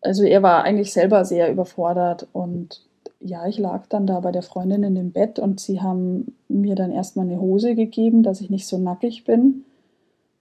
Also 0.00 0.24
er 0.24 0.42
war 0.42 0.64
eigentlich 0.64 0.92
selber 0.92 1.24
sehr 1.24 1.50
überfordert 1.50 2.26
und 2.32 2.82
ja, 3.20 3.46
ich 3.46 3.58
lag 3.58 3.86
dann 3.86 4.06
da 4.06 4.18
bei 4.18 4.32
der 4.32 4.42
Freundin 4.42 4.82
in 4.82 4.96
dem 4.96 5.12
Bett 5.12 5.38
und 5.38 5.60
sie 5.60 5.80
haben 5.80 6.34
mir 6.48 6.74
dann 6.74 6.90
erstmal 6.90 7.26
eine 7.26 7.40
Hose 7.40 7.76
gegeben, 7.76 8.24
dass 8.24 8.40
ich 8.40 8.50
nicht 8.50 8.66
so 8.66 8.78
nackig 8.78 9.24
bin 9.24 9.64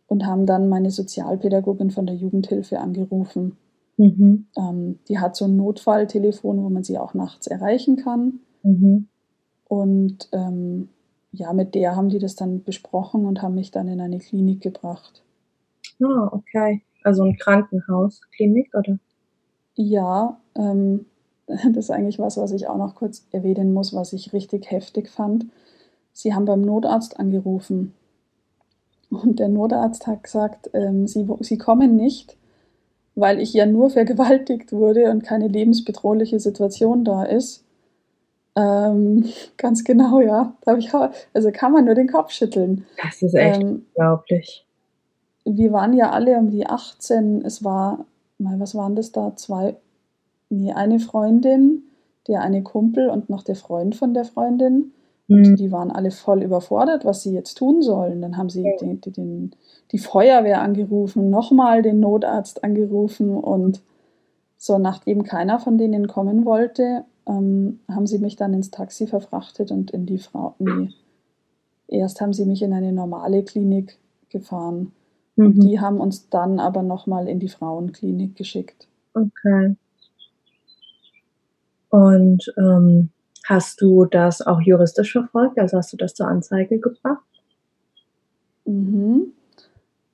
und 0.07 0.25
haben 0.25 0.47
dann 0.47 0.67
meine 0.67 0.89
Sozialpädagogin 0.89 1.91
von 1.91 2.07
der 2.07 2.15
Jugendhilfe 2.15 2.79
angerufen. 2.79 3.57
Mhm. 3.97 4.47
Ähm, 4.57 4.99
die 5.07 5.19
hat 5.19 5.35
so 5.35 5.45
ein 5.45 5.55
Notfalltelefon, 5.57 6.63
wo 6.63 6.69
man 6.69 6.83
sie 6.83 6.97
auch 6.97 7.13
nachts 7.13 7.45
erreichen 7.45 7.97
kann. 7.97 8.39
Mhm. 8.63 9.07
Und 9.67 10.27
ähm, 10.31 10.89
ja, 11.31 11.53
mit 11.53 11.75
der 11.75 11.95
haben 11.95 12.09
die 12.09 12.19
das 12.19 12.35
dann 12.35 12.63
besprochen 12.63 13.25
und 13.25 13.41
haben 13.41 13.55
mich 13.55 13.71
dann 13.71 13.87
in 13.87 14.01
eine 14.01 14.19
Klinik 14.19 14.61
gebracht. 14.61 15.23
Ah, 16.01 16.29
okay. 16.31 16.83
Also 17.03 17.23
ein 17.23 17.37
Krankenhaus, 17.37 18.21
Klinik, 18.35 18.73
oder? 18.75 18.99
Ja, 19.75 20.39
ähm, 20.55 21.05
das 21.47 21.85
ist 21.85 21.91
eigentlich 21.91 22.19
was, 22.19 22.37
was 22.37 22.51
ich 22.51 22.67
auch 22.67 22.77
noch 22.77 22.95
kurz 22.95 23.25
erwähnen 23.31 23.73
muss, 23.73 23.93
was 23.93 24.13
ich 24.13 24.33
richtig 24.33 24.69
heftig 24.71 25.09
fand. 25.09 25.45
Sie 26.13 26.33
haben 26.33 26.45
beim 26.45 26.61
Notarzt 26.61 27.19
angerufen 27.19 27.93
und 29.09 29.39
der 29.39 29.49
Notarzt 29.49 30.07
hat 30.07 30.23
gesagt, 30.23 30.69
ähm, 30.73 31.07
sie, 31.07 31.27
sie 31.41 31.57
kommen 31.57 31.95
nicht, 31.95 32.37
weil 33.15 33.39
ich 33.39 33.53
ja 33.53 33.65
nur 33.65 33.89
vergewaltigt 33.89 34.71
wurde 34.71 35.11
und 35.11 35.23
keine 35.23 35.47
lebensbedrohliche 35.47 36.39
Situation 36.39 37.03
da 37.03 37.23
ist. 37.23 37.63
Ähm, 38.55 39.25
ganz 39.57 39.83
genau, 39.83 40.19
ja. 40.21 40.53
Da 40.61 40.77
ich, 40.77 40.91
also 41.33 41.51
kann 41.51 41.71
man 41.71 41.85
nur 41.85 41.95
den 41.95 42.07
Kopf 42.07 42.31
schütteln. 42.31 42.85
Das 43.01 43.21
ist 43.21 43.33
echt 43.33 43.61
ähm, 43.61 43.85
unglaublich. 43.87 44.65
Wir 45.45 45.71
waren 45.71 45.93
ja 45.93 46.11
alle 46.11 46.37
um 46.37 46.51
die 46.51 46.67
18. 46.67 47.43
Es 47.43 47.63
war, 47.63 48.05
mal, 48.37 48.59
was 48.59 48.75
waren 48.75 48.95
das 48.95 49.11
da? 49.11 49.35
Zwei, 49.35 49.75
nee, 50.49 50.71
eine 50.73 50.99
Freundin, 50.99 51.83
der 52.27 52.41
eine 52.41 52.61
Kumpel 52.61 53.09
und 53.09 53.29
noch 53.29 53.43
der 53.43 53.55
Freund 53.55 53.95
von 53.95 54.13
der 54.13 54.25
Freundin. 54.25 54.93
Und 55.27 55.47
mhm. 55.47 55.55
die 55.55 55.71
waren 55.71 55.91
alle 55.91 56.11
voll 56.11 56.43
überfordert, 56.43 57.05
was 57.05 57.23
sie 57.23 57.33
jetzt 57.33 57.55
tun 57.55 57.81
sollen. 57.81 58.21
Dann 58.21 58.37
haben 58.37 58.49
sie 58.49 58.63
ja. 58.63 58.75
den, 58.81 58.99
den, 59.01 59.51
die 59.91 59.97
Feuerwehr 59.97 60.61
angerufen, 60.61 61.29
nochmal 61.29 61.81
den 61.81 62.01
Notarzt 62.01 62.63
angerufen 62.63 63.37
und 63.37 63.81
so, 64.57 64.77
nachdem 64.77 65.23
keiner 65.23 65.59
von 65.59 65.77
denen 65.77 66.07
kommen 66.07 66.45
wollte, 66.45 67.05
ähm, 67.27 67.79
haben 67.87 68.07
sie 68.07 68.19
mich 68.19 68.35
dann 68.35 68.53
ins 68.53 68.71
Taxi 68.71 69.07
verfrachtet 69.07 69.71
und 69.71 69.91
in 69.91 70.05
die 70.05 70.17
Frau. 70.17 70.55
Nee. 70.59 70.89
Erst 71.87 72.21
haben 72.21 72.33
sie 72.33 72.45
mich 72.45 72.61
in 72.61 72.73
eine 72.73 72.93
normale 72.93 73.43
Klinik 73.43 73.97
gefahren. 74.29 74.93
Mhm. 75.35 75.45
Und 75.45 75.59
die 75.63 75.79
haben 75.79 75.99
uns 75.99 76.29
dann 76.29 76.59
aber 76.59 76.83
nochmal 76.83 77.27
in 77.27 77.39
die 77.39 77.49
Frauenklinik 77.49 78.35
geschickt. 78.35 78.87
Okay. 79.13 79.75
Und 81.89 82.53
ähm, 82.57 83.09
hast 83.45 83.81
du 83.81 84.05
das 84.05 84.41
auch 84.41 84.61
juristisch 84.61 85.11
verfolgt? 85.11 85.59
Also 85.59 85.77
hast 85.77 85.91
du 85.91 85.97
das 85.97 86.13
zur 86.13 86.27
Anzeige 86.27 86.79
gebracht? 86.79 87.25
Mhm. 88.65 89.33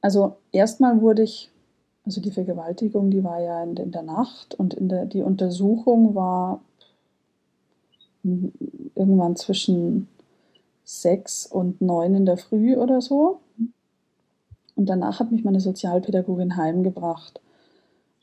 Also 0.02 0.38
erstmal 0.52 1.02
wurde 1.02 1.24
ich, 1.24 1.52
also 2.06 2.22
die 2.22 2.32
Vergewaltigung, 2.32 3.12
die 3.12 3.24
war 3.24 3.40
ja 3.42 3.64
in, 3.64 3.76
in 3.78 3.92
der 3.92 4.04
Nacht 4.04 4.56
und 4.56 4.74
in 4.74 4.90
der, 4.90 5.06
die 5.06 5.22
Untersuchung 5.22 6.16
war 6.16 6.62
irgendwann 8.24 9.36
zwischen 9.36 10.08
sechs 10.84 11.46
und 11.46 11.82
neun 11.82 12.16
in 12.16 12.26
der 12.26 12.38
Früh 12.38 12.76
oder 12.76 13.02
so. 13.02 13.40
Und 14.76 14.88
danach 14.88 15.20
hat 15.20 15.32
mich 15.32 15.44
meine 15.44 15.60
Sozialpädagogin 15.60 16.56
heimgebracht. 16.56 17.42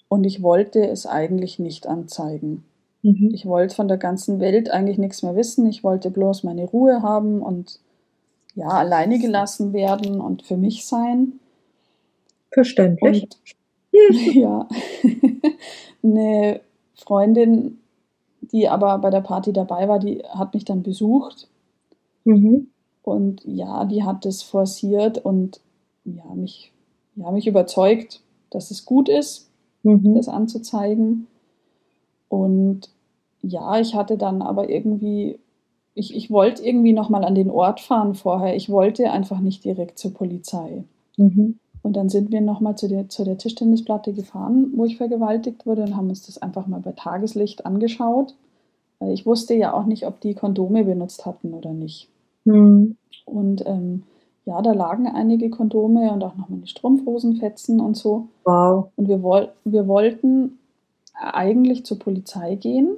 Und 0.09 0.25
ich 0.25 0.43
wollte 0.43 0.87
es 0.87 1.07
eigentlich 1.07 1.59
nicht 1.59 1.87
anzeigen. 1.87 2.65
Mhm. 3.03 3.31
Ich 3.35 3.45
wollte 3.47 3.75
von 3.75 3.89
der 3.89 3.99
ganzen 3.99 4.41
Welt 4.41 4.71
eigentlich 4.71 4.99
nichts 4.99 5.23
mehr 5.23 5.37
wissen. 5.37 5.67
Ich 5.67 5.85
wollte 5.85 6.11
bloß 6.11 6.45
meine 6.45 6.65
Ruhe 6.65 7.03
haben 7.03 7.43
und 7.43 7.81
ja, 8.55 8.69
alleine 8.69 9.19
gelassen 9.19 9.73
werden 9.73 10.21
und 10.21 10.43
für 10.43 10.57
mich 10.57 10.87
sein. 10.87 11.41
Verständlich. 12.53 13.25
Und, 13.25 13.37
ja. 14.35 14.69
Eine 16.03 16.61
Freundin 16.95 17.79
die 18.53 18.69
aber 18.69 18.99
bei 18.99 19.11
der 19.11 19.21
Party 19.21 19.53
dabei 19.53 19.89
war, 19.89 19.99
die 19.99 20.23
hat 20.29 20.55
mich 20.55 20.65
dann 20.65 20.83
besucht. 20.83 21.49
Mhm. 22.25 22.69
Und 23.03 23.43
ja, 23.45 23.85
die 23.85 24.03
hat 24.03 24.25
es 24.27 24.43
forciert 24.43 25.19
und 25.19 25.61
ja, 26.05 26.25
mich, 26.35 26.73
ja, 27.17 27.31
mich 27.31 27.47
überzeugt, 27.47 28.21
dass 28.51 28.71
es 28.71 28.85
gut 28.85 29.09
ist, 29.09 29.51
mhm. 29.83 30.15
das 30.15 30.29
anzuzeigen. 30.29 31.27
Und 32.29 32.89
ja, 33.43 33.79
ich 33.79 33.95
hatte 33.95 34.17
dann 34.17 34.43
aber 34.43 34.71
irgendwie, 34.71 35.39
ich, 35.95 36.15
ich 36.15 36.31
wollte 36.31 36.65
irgendwie 36.65 36.93
nochmal 36.93 37.25
an 37.25 37.35
den 37.35 37.51
Ort 37.51 37.81
fahren 37.81 38.15
vorher. 38.15 38.57
Ich 38.57 38.71
wollte 38.71 39.11
einfach 39.11 39.41
nicht 39.41 39.65
direkt 39.65 39.99
zur 39.99 40.15
Polizei. 40.15 40.85
Mhm. 41.17 41.59
Und 41.85 41.97
dann 41.97 42.09
sind 42.09 42.33
wir 42.33 42.41
nochmal 42.41 42.77
zu 42.77 42.89
der, 42.89 43.11
zu 43.11 43.25
der 43.25 43.37
Tischtennisplatte 43.37 44.15
gefahren, 44.15 44.73
wo 44.75 44.87
ich 44.87 44.97
vergewaltigt 44.97 45.67
wurde 45.67 45.83
und 45.83 45.95
haben 45.95 46.09
uns 46.09 46.25
das 46.25 46.41
einfach 46.41 46.67
mal 46.67 46.81
bei 46.81 46.93
Tageslicht 46.93 47.67
angeschaut. 47.67 48.35
Ich 49.01 49.27
wusste 49.27 49.53
ja 49.53 49.75
auch 49.75 49.85
nicht, 49.85 50.07
ob 50.07 50.19
die 50.21 50.33
Kondome 50.33 50.85
benutzt 50.85 51.27
hatten 51.27 51.53
oder 51.53 51.75
nicht. 51.75 52.09
Mhm. 52.45 52.97
Und 53.27 53.67
ähm, 53.67 54.05
ja, 54.47 54.63
da 54.63 54.73
lagen 54.73 55.07
einige 55.09 55.51
Kondome 55.51 56.11
und 56.11 56.25
auch 56.25 56.37
noch 56.37 56.49
meine 56.49 56.67
Strumpfhosenfetzen 56.67 57.81
und 57.81 57.99
so. 57.99 58.29
Wow. 58.45 58.89
Und 58.97 59.09
wir, 59.09 59.23
woll 59.23 59.51
wir 59.65 59.87
wollten 59.87 60.59
eigentlich 61.13 61.85
zur 61.85 61.99
Polizei 61.99 62.55
gehen. 62.55 62.97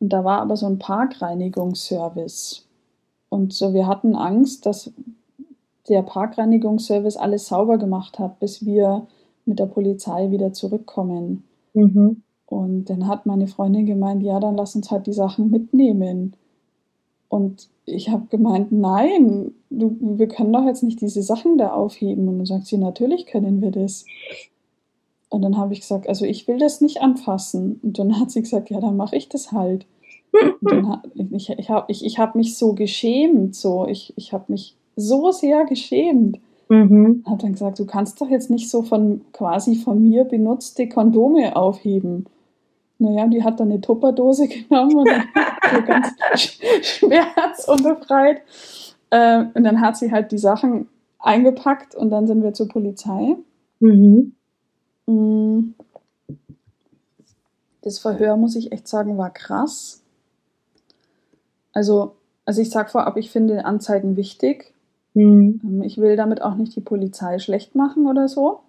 Und 0.00 0.08
da 0.10 0.24
war 0.24 0.40
aber 0.40 0.56
so 0.56 0.64
ein 0.64 0.78
Parkreinigungsservice. 0.78 2.66
Und 3.28 3.52
so, 3.52 3.74
wir 3.74 3.86
hatten 3.86 4.14
Angst, 4.14 4.64
dass 4.64 4.90
der 5.88 6.02
Parkreinigungsservice 6.02 7.16
alles 7.16 7.46
sauber 7.46 7.78
gemacht 7.78 8.18
hat, 8.18 8.38
bis 8.40 8.64
wir 8.64 9.06
mit 9.44 9.58
der 9.58 9.66
Polizei 9.66 10.30
wieder 10.30 10.52
zurückkommen. 10.52 11.44
Mhm. 11.74 12.22
Und 12.46 12.84
dann 12.86 13.08
hat 13.08 13.26
meine 13.26 13.48
Freundin 13.48 13.86
gemeint, 13.86 14.22
ja, 14.22 14.38
dann 14.40 14.56
lass 14.56 14.76
uns 14.76 14.90
halt 14.90 15.06
die 15.06 15.12
Sachen 15.12 15.50
mitnehmen. 15.50 16.34
Und 17.28 17.68
ich 17.84 18.08
habe 18.08 18.26
gemeint, 18.28 18.70
nein, 18.70 19.52
du, 19.70 19.96
wir 20.00 20.28
können 20.28 20.52
doch 20.52 20.64
jetzt 20.64 20.82
nicht 20.82 21.00
diese 21.00 21.22
Sachen 21.22 21.58
da 21.58 21.72
aufheben. 21.72 22.28
Und 22.28 22.38
dann 22.38 22.46
sagt 22.46 22.66
sie, 22.66 22.78
natürlich 22.78 23.26
können 23.26 23.60
wir 23.62 23.72
das. 23.72 24.04
Und 25.28 25.42
dann 25.42 25.56
habe 25.56 25.72
ich 25.72 25.80
gesagt, 25.80 26.08
also 26.08 26.24
ich 26.24 26.46
will 26.46 26.58
das 26.58 26.80
nicht 26.80 27.02
anfassen. 27.02 27.80
Und 27.82 27.98
dann 27.98 28.18
hat 28.18 28.30
sie 28.30 28.42
gesagt, 28.42 28.70
ja, 28.70 28.80
dann 28.80 28.96
mache 28.96 29.16
ich 29.16 29.28
das 29.28 29.52
halt. 29.52 29.86
Und 30.32 30.72
dann, 30.72 31.02
ich 31.14 31.50
ich 31.50 31.70
habe 31.70 31.86
ich, 31.88 32.04
ich 32.04 32.18
hab 32.18 32.34
mich 32.34 32.56
so 32.56 32.74
geschämt, 32.74 33.54
so 33.54 33.86
ich, 33.86 34.12
ich 34.16 34.32
habe 34.32 34.44
mich 34.48 34.76
so 34.96 35.30
sehr 35.30 35.64
geschämt. 35.66 36.40
Mhm. 36.68 37.22
Habe 37.26 37.42
dann 37.42 37.52
gesagt, 37.52 37.78
du 37.78 37.86
kannst 37.86 38.20
doch 38.20 38.28
jetzt 38.28 38.50
nicht 38.50 38.68
so 38.68 38.82
von 38.82 39.20
quasi 39.32 39.76
von 39.76 40.02
mir 40.02 40.24
benutzte 40.24 40.88
Kondome 40.88 41.54
aufheben. 41.54 42.26
Naja, 42.98 43.26
die 43.26 43.44
hat 43.44 43.60
dann 43.60 43.70
eine 43.70 43.80
Tupperdose 43.80 44.48
genommen 44.68 44.96
und 44.96 45.08
dann 45.08 45.24
so 45.72 45.82
ganz 45.82 46.08
schmerzunbefreit. 46.82 48.42
Äh, 49.10 49.44
und 49.54 49.64
dann 49.64 49.80
hat 49.80 49.96
sie 49.96 50.10
halt 50.10 50.32
die 50.32 50.38
Sachen 50.38 50.88
eingepackt 51.18 51.94
und 51.94 52.10
dann 52.10 52.26
sind 52.26 52.42
wir 52.42 52.54
zur 52.54 52.68
Polizei. 52.68 53.36
Mhm. 53.80 54.32
Mm. 55.06 55.74
Das 57.82 58.00
Verhör, 58.00 58.36
muss 58.36 58.56
ich 58.56 58.72
echt 58.72 58.88
sagen, 58.88 59.16
war 59.16 59.30
krass. 59.30 60.02
Also, 61.72 62.16
also 62.44 62.60
ich 62.60 62.70
sage 62.70 62.88
vorab, 62.88 63.16
ich 63.16 63.30
finde 63.30 63.64
Anzeigen 63.64 64.16
wichtig. 64.16 64.72
Mhm. 65.16 65.82
Ich 65.82 65.96
will 65.96 66.14
damit 66.14 66.42
auch 66.42 66.56
nicht 66.56 66.76
die 66.76 66.82
Polizei 66.82 67.38
schlecht 67.38 67.74
machen 67.74 68.06
oder 68.06 68.28
so. 68.28 68.60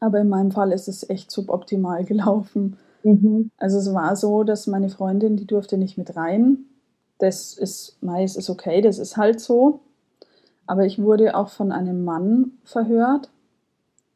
Aber 0.00 0.20
in 0.20 0.28
meinem 0.28 0.50
Fall 0.50 0.72
ist 0.72 0.88
es 0.88 1.08
echt 1.08 1.30
suboptimal 1.30 2.04
gelaufen. 2.06 2.78
Mhm. 3.04 3.50
Also 3.58 3.78
es 3.78 3.92
war 3.92 4.16
so, 4.16 4.42
dass 4.42 4.66
meine 4.66 4.88
Freundin, 4.88 5.36
die 5.36 5.46
durfte 5.46 5.76
nicht 5.76 5.98
mit 5.98 6.16
rein. 6.16 6.58
Das 7.18 7.54
ist 7.54 7.96
meist 8.02 8.36
ist 8.36 8.50
okay, 8.50 8.80
das 8.80 8.98
ist 8.98 9.16
halt 9.16 9.40
so. 9.40 9.80
Aber 10.66 10.84
ich 10.84 11.00
wurde 11.00 11.36
auch 11.36 11.48
von 11.48 11.72
einem 11.72 12.04
Mann 12.04 12.52
verhört. 12.64 13.30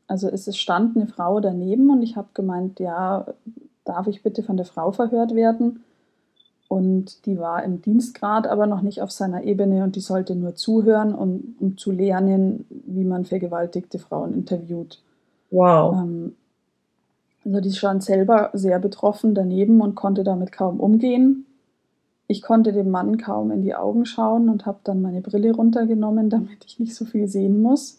Also 0.07 0.29
es 0.29 0.57
stand 0.57 0.97
eine 0.97 1.07
Frau 1.07 1.41
daneben 1.41 1.91
und 1.91 2.03
ich 2.03 2.17
habe 2.17 2.29
gemeint, 2.35 2.81
ja, 2.81 3.27
darf 3.85 4.07
ich 4.09 4.23
bitte 4.23 4.43
von 4.43 4.57
der 4.57 4.67
Frau 4.67 4.93
verhört 4.93 5.35
werden? 5.35 5.85
Und 6.71 7.27
die 7.27 7.37
war 7.37 7.65
im 7.65 7.83
Dienstgrad, 7.83 8.47
aber 8.47 8.69
noch 8.69 8.81
nicht 8.81 9.03
auf 9.03 9.11
seiner 9.11 9.43
Ebene 9.43 9.83
und 9.83 9.97
die 9.97 10.01
sollte 10.01 10.37
nur 10.37 10.55
zuhören, 10.55 11.17
um, 11.17 11.57
um 11.59 11.77
zu 11.77 11.91
lernen, 11.91 12.65
wie 12.87 13.03
man 13.03 13.25
vergewaltigte 13.25 13.99
Frauen 13.99 14.35
interviewt. 14.35 15.03
Wow. 15.51 15.97
Ähm, 15.97 16.37
also 17.45 17.61
die 17.61 17.73
stand 17.73 18.05
selber 18.05 18.51
sehr 18.53 18.79
betroffen 18.79 19.35
daneben 19.35 19.81
und 19.81 19.97
konnte 19.97 20.23
damit 20.23 20.53
kaum 20.53 20.79
umgehen. 20.79 21.45
Ich 22.29 22.41
konnte 22.41 22.73
dem 22.73 22.93
Mann 22.93 23.19
kaum 23.19 23.51
in 23.51 23.63
die 23.63 23.75
Augen 23.75 24.07
schauen 24.07 24.49
und 24.49 24.65
habe 24.65 24.79
dann 24.85 25.03
meine 25.03 25.23
Brille 25.23 25.53
runtergenommen, 25.53 26.31
damit 26.31 26.65
ich 26.65 26.79
nicht 26.79 26.95
so 26.95 27.05
viel 27.05 27.27
sehen 27.27 27.61
muss. 27.61 27.99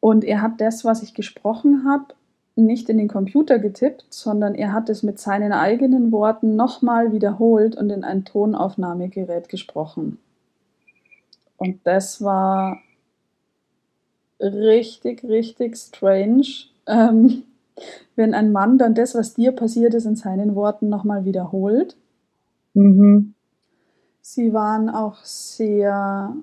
Und 0.00 0.22
er 0.22 0.42
hat 0.42 0.60
das, 0.60 0.84
was 0.84 1.02
ich 1.02 1.14
gesprochen 1.14 1.86
habe, 1.88 2.12
nicht 2.56 2.88
in 2.88 2.98
den 2.98 3.08
Computer 3.08 3.58
getippt, 3.58 4.06
sondern 4.10 4.54
er 4.54 4.72
hat 4.72 4.88
es 4.88 5.02
mit 5.02 5.18
seinen 5.18 5.52
eigenen 5.52 6.12
Worten 6.12 6.56
nochmal 6.56 7.12
wiederholt 7.12 7.76
und 7.76 7.90
in 7.90 8.04
ein 8.04 8.24
Tonaufnahmegerät 8.24 9.48
gesprochen. 9.48 10.18
Und 11.56 11.80
das 11.84 12.22
war 12.22 12.78
richtig, 14.40 15.24
richtig 15.24 15.76
strange, 15.76 16.46
ähm, 16.86 17.42
wenn 18.16 18.34
ein 18.34 18.52
Mann 18.52 18.78
dann 18.78 18.94
das, 18.94 19.14
was 19.14 19.34
dir 19.34 19.52
passiert 19.52 19.94
ist, 19.94 20.04
in 20.04 20.16
seinen 20.16 20.54
Worten 20.54 20.88
nochmal 20.88 21.24
wiederholt. 21.24 21.96
Mhm. 22.74 23.34
Sie 24.20 24.52
waren 24.52 24.88
auch 24.88 25.24
sehr 25.24 26.34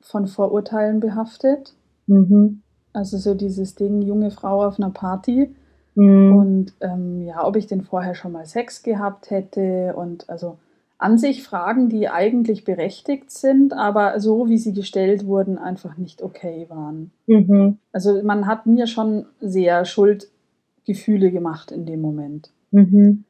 von 0.00 0.26
Vorurteilen 0.26 1.00
behaftet. 1.00 1.74
Mhm. 2.06 2.62
Also 2.92 3.16
so 3.18 3.34
dieses 3.34 3.74
Ding, 3.74 4.02
junge 4.02 4.30
Frau 4.30 4.64
auf 4.64 4.78
einer 4.78 4.90
Party. 4.90 5.54
Mhm. 5.94 6.36
Und 6.36 6.74
ähm, 6.80 7.22
ja, 7.22 7.46
ob 7.46 7.56
ich 7.56 7.66
denn 7.66 7.82
vorher 7.82 8.14
schon 8.14 8.32
mal 8.32 8.46
Sex 8.46 8.82
gehabt 8.82 9.30
hätte 9.30 9.94
und 9.96 10.28
also 10.28 10.58
an 10.98 11.18
sich 11.18 11.42
Fragen, 11.42 11.88
die 11.88 12.08
eigentlich 12.08 12.64
berechtigt 12.64 13.32
sind, 13.32 13.72
aber 13.72 14.20
so 14.20 14.48
wie 14.48 14.58
sie 14.58 14.72
gestellt 14.72 15.26
wurden, 15.26 15.58
einfach 15.58 15.96
nicht 15.96 16.22
okay 16.22 16.66
waren. 16.68 17.10
Mhm. 17.26 17.78
Also 17.92 18.22
man 18.22 18.46
hat 18.46 18.66
mir 18.66 18.86
schon 18.86 19.26
sehr 19.40 19.84
Schuldgefühle 19.84 21.32
gemacht 21.32 21.72
in 21.72 21.86
dem 21.86 22.00
Moment. 22.00 22.50
Mhm. 22.70 23.24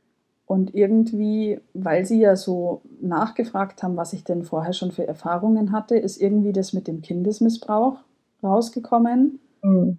Und 0.44 0.74
irgendwie, 0.74 1.60
weil 1.72 2.04
sie 2.04 2.20
ja 2.20 2.36
so 2.36 2.82
nachgefragt 3.00 3.82
haben, 3.82 3.96
was 3.96 4.12
ich 4.12 4.22
denn 4.22 4.42
vorher 4.42 4.74
schon 4.74 4.92
für 4.92 5.08
Erfahrungen 5.08 5.72
hatte, 5.72 5.96
ist 5.96 6.20
irgendwie 6.20 6.52
das 6.52 6.74
mit 6.74 6.86
dem 6.86 7.00
Kindesmissbrauch 7.00 7.96
rausgekommen. 8.42 9.38
Mhm. 9.62 9.98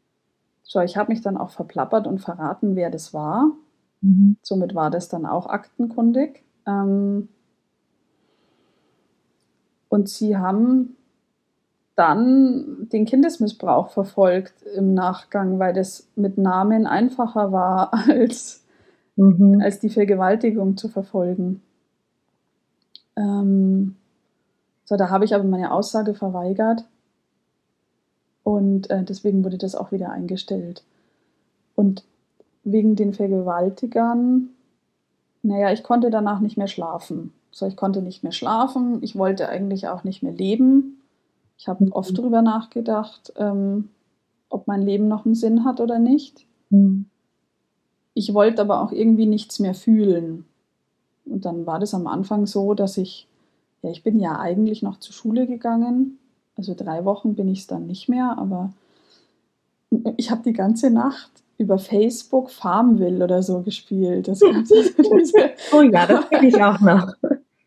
So, 0.63 0.79
ich 0.81 0.97
habe 0.97 1.11
mich 1.11 1.21
dann 1.21 1.37
auch 1.37 1.49
verplappert 1.49 2.07
und 2.07 2.19
verraten, 2.19 2.75
wer 2.75 2.89
das 2.89 3.13
war. 3.13 3.51
Mhm. 4.01 4.37
Somit 4.41 4.75
war 4.75 4.89
das 4.89 5.09
dann 5.09 5.25
auch 5.25 5.47
aktenkundig. 5.47 6.43
Ähm, 6.65 7.29
und 9.89 10.09
sie 10.09 10.37
haben 10.37 10.95
dann 11.95 12.89
den 12.91 13.05
Kindesmissbrauch 13.05 13.89
verfolgt 13.89 14.63
im 14.75 14.93
Nachgang, 14.93 15.59
weil 15.59 15.73
das 15.73 16.09
mit 16.15 16.37
Namen 16.37 16.87
einfacher 16.87 17.51
war, 17.51 17.93
als, 18.09 18.65
mhm. 19.15 19.61
als 19.61 19.79
die 19.79 19.89
Vergewaltigung 19.89 20.77
zu 20.77 20.89
verfolgen. 20.89 21.61
Ähm, 23.15 23.95
so, 24.85 24.95
da 24.95 25.09
habe 25.09 25.25
ich 25.25 25.35
aber 25.35 25.43
meine 25.43 25.71
Aussage 25.71 26.15
verweigert 26.15 26.85
und 28.43 28.89
äh, 28.89 29.03
deswegen 29.03 29.43
wurde 29.43 29.57
das 29.57 29.75
auch 29.75 29.91
wieder 29.91 30.11
eingestellt. 30.11 30.83
Und 31.75 32.03
wegen 32.63 32.95
den 32.95 33.13
Vergewaltigern, 33.13 34.49
naja, 35.41 35.71
ich 35.71 35.83
konnte 35.83 36.09
danach 36.09 36.39
nicht 36.39 36.57
mehr 36.57 36.67
schlafen. 36.67 37.33
So, 37.51 37.67
ich 37.67 37.75
konnte 37.75 38.01
nicht 38.01 38.23
mehr 38.23 38.31
schlafen, 38.31 38.99
ich 39.01 39.15
wollte 39.15 39.49
eigentlich 39.49 39.87
auch 39.87 40.03
nicht 40.03 40.23
mehr 40.23 40.33
leben. 40.33 41.01
Ich 41.57 41.67
habe 41.67 41.85
mhm. 41.85 41.91
oft 41.91 42.17
darüber 42.17 42.41
nachgedacht, 42.41 43.33
ähm, 43.37 43.89
ob 44.49 44.67
mein 44.67 44.81
Leben 44.81 45.07
noch 45.07 45.25
einen 45.25 45.35
Sinn 45.35 45.65
hat 45.65 45.79
oder 45.79 45.99
nicht. 45.99 46.45
Mhm. 46.69 47.05
Ich 48.15 48.33
wollte 48.33 48.61
aber 48.61 48.81
auch 48.81 48.91
irgendwie 48.91 49.25
nichts 49.25 49.59
mehr 49.59 49.73
fühlen. 49.73 50.45
Und 51.25 51.45
dann 51.45 51.65
war 51.65 51.79
das 51.79 51.93
am 51.93 52.07
Anfang 52.07 52.45
so, 52.45 52.73
dass 52.73 52.97
ich, 52.97 53.27
ja, 53.81 53.89
ich 53.91 54.03
bin 54.03 54.19
ja 54.19 54.39
eigentlich 54.39 54.81
noch 54.81 54.99
zur 54.99 55.13
Schule 55.13 55.47
gegangen. 55.47 56.19
Also 56.55 56.75
drei 56.75 57.05
Wochen 57.05 57.35
bin 57.35 57.47
ich 57.47 57.59
es 57.59 57.67
dann 57.67 57.87
nicht 57.87 58.09
mehr, 58.09 58.35
aber 58.37 58.71
ich 60.17 60.31
habe 60.31 60.43
die 60.43 60.53
ganze 60.53 60.89
Nacht 60.89 61.31
über 61.57 61.77
Facebook 61.79 62.49
Farmville 62.49 63.23
oder 63.23 63.43
so 63.43 63.61
gespielt. 63.61 64.27
Das 64.27 64.41
oh 65.71 65.81
ja, 65.81 66.05
das 66.05 66.29
kenne 66.29 66.47
ich 66.47 66.61
auch 66.61 66.79
noch. 66.79 67.13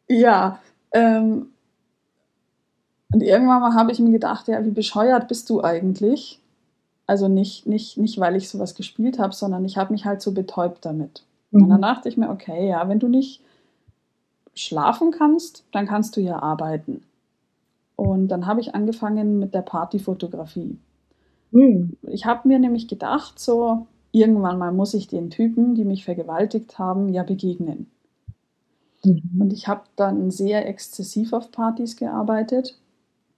Ja. 0.09 0.61
Ähm, 0.93 1.49
und 3.12 3.20
irgendwann 3.20 3.61
mal 3.61 3.74
habe 3.74 3.91
ich 3.91 3.99
mir 3.99 4.12
gedacht, 4.12 4.47
ja, 4.47 4.64
wie 4.64 4.70
bescheuert 4.70 5.26
bist 5.26 5.51
du 5.51 5.64
eigentlich? 5.64 6.41
Also 7.09 7.26
nicht, 7.26 7.66
nicht, 7.66 7.99
nicht 7.99 8.20
weil 8.20 8.37
ich 8.37 8.49
sowas 8.49 8.76
gespielt 8.76 9.18
habe, 9.18 9.34
sondern 9.34 9.64
ich 9.64 9.76
habe 9.76 9.93
mich 9.93 10.05
halt 10.05 10.22
so 10.22 10.32
betäubt 10.32 10.84
damit. 10.84 11.24
Mhm. 11.51 11.64
Und 11.64 11.70
dann 11.70 11.82
dachte 11.82 12.09
ich 12.09 12.16
mir, 12.16 12.30
okay, 12.30 12.68
ja, 12.68 12.89
wenn 12.89 13.01
du 13.01 13.09
nicht 13.09 13.41
schlafen 14.55 15.11
kannst, 15.11 15.64
dann 15.72 15.87
kannst 15.87 16.16
du 16.16 16.20
ja 16.20 16.39
arbeiten. 16.41 17.03
Und 17.97 18.28
dann 18.28 18.47
habe 18.47 18.61
ich 18.61 18.74
angefangen 18.74 19.38
mit 19.38 19.55
der 19.55 19.62
Partyfotografie. 19.62 20.78
Mhm. 21.51 21.97
Ich 22.03 22.26
habe 22.26 22.47
mir 22.47 22.59
nämlich 22.59 22.88
gedacht, 22.88 23.38
so 23.38 23.86
irgendwann 24.12 24.59
mal 24.59 24.72
muss 24.72 24.94
ich 24.94 25.09
den 25.09 25.30
Typen, 25.30 25.74
die 25.74 25.84
mich 25.84 26.05
vergewaltigt 26.05 26.78
haben, 26.78 27.09
ja 27.09 27.22
begegnen. 27.22 27.86
Mhm. 29.05 29.40
Und 29.40 29.53
ich 29.53 29.66
habe 29.66 29.82
dann 29.97 30.30
sehr 30.30 30.68
exzessiv 30.68 31.32
auf 31.32 31.51
Partys 31.51 31.97
gearbeitet, 31.97 32.78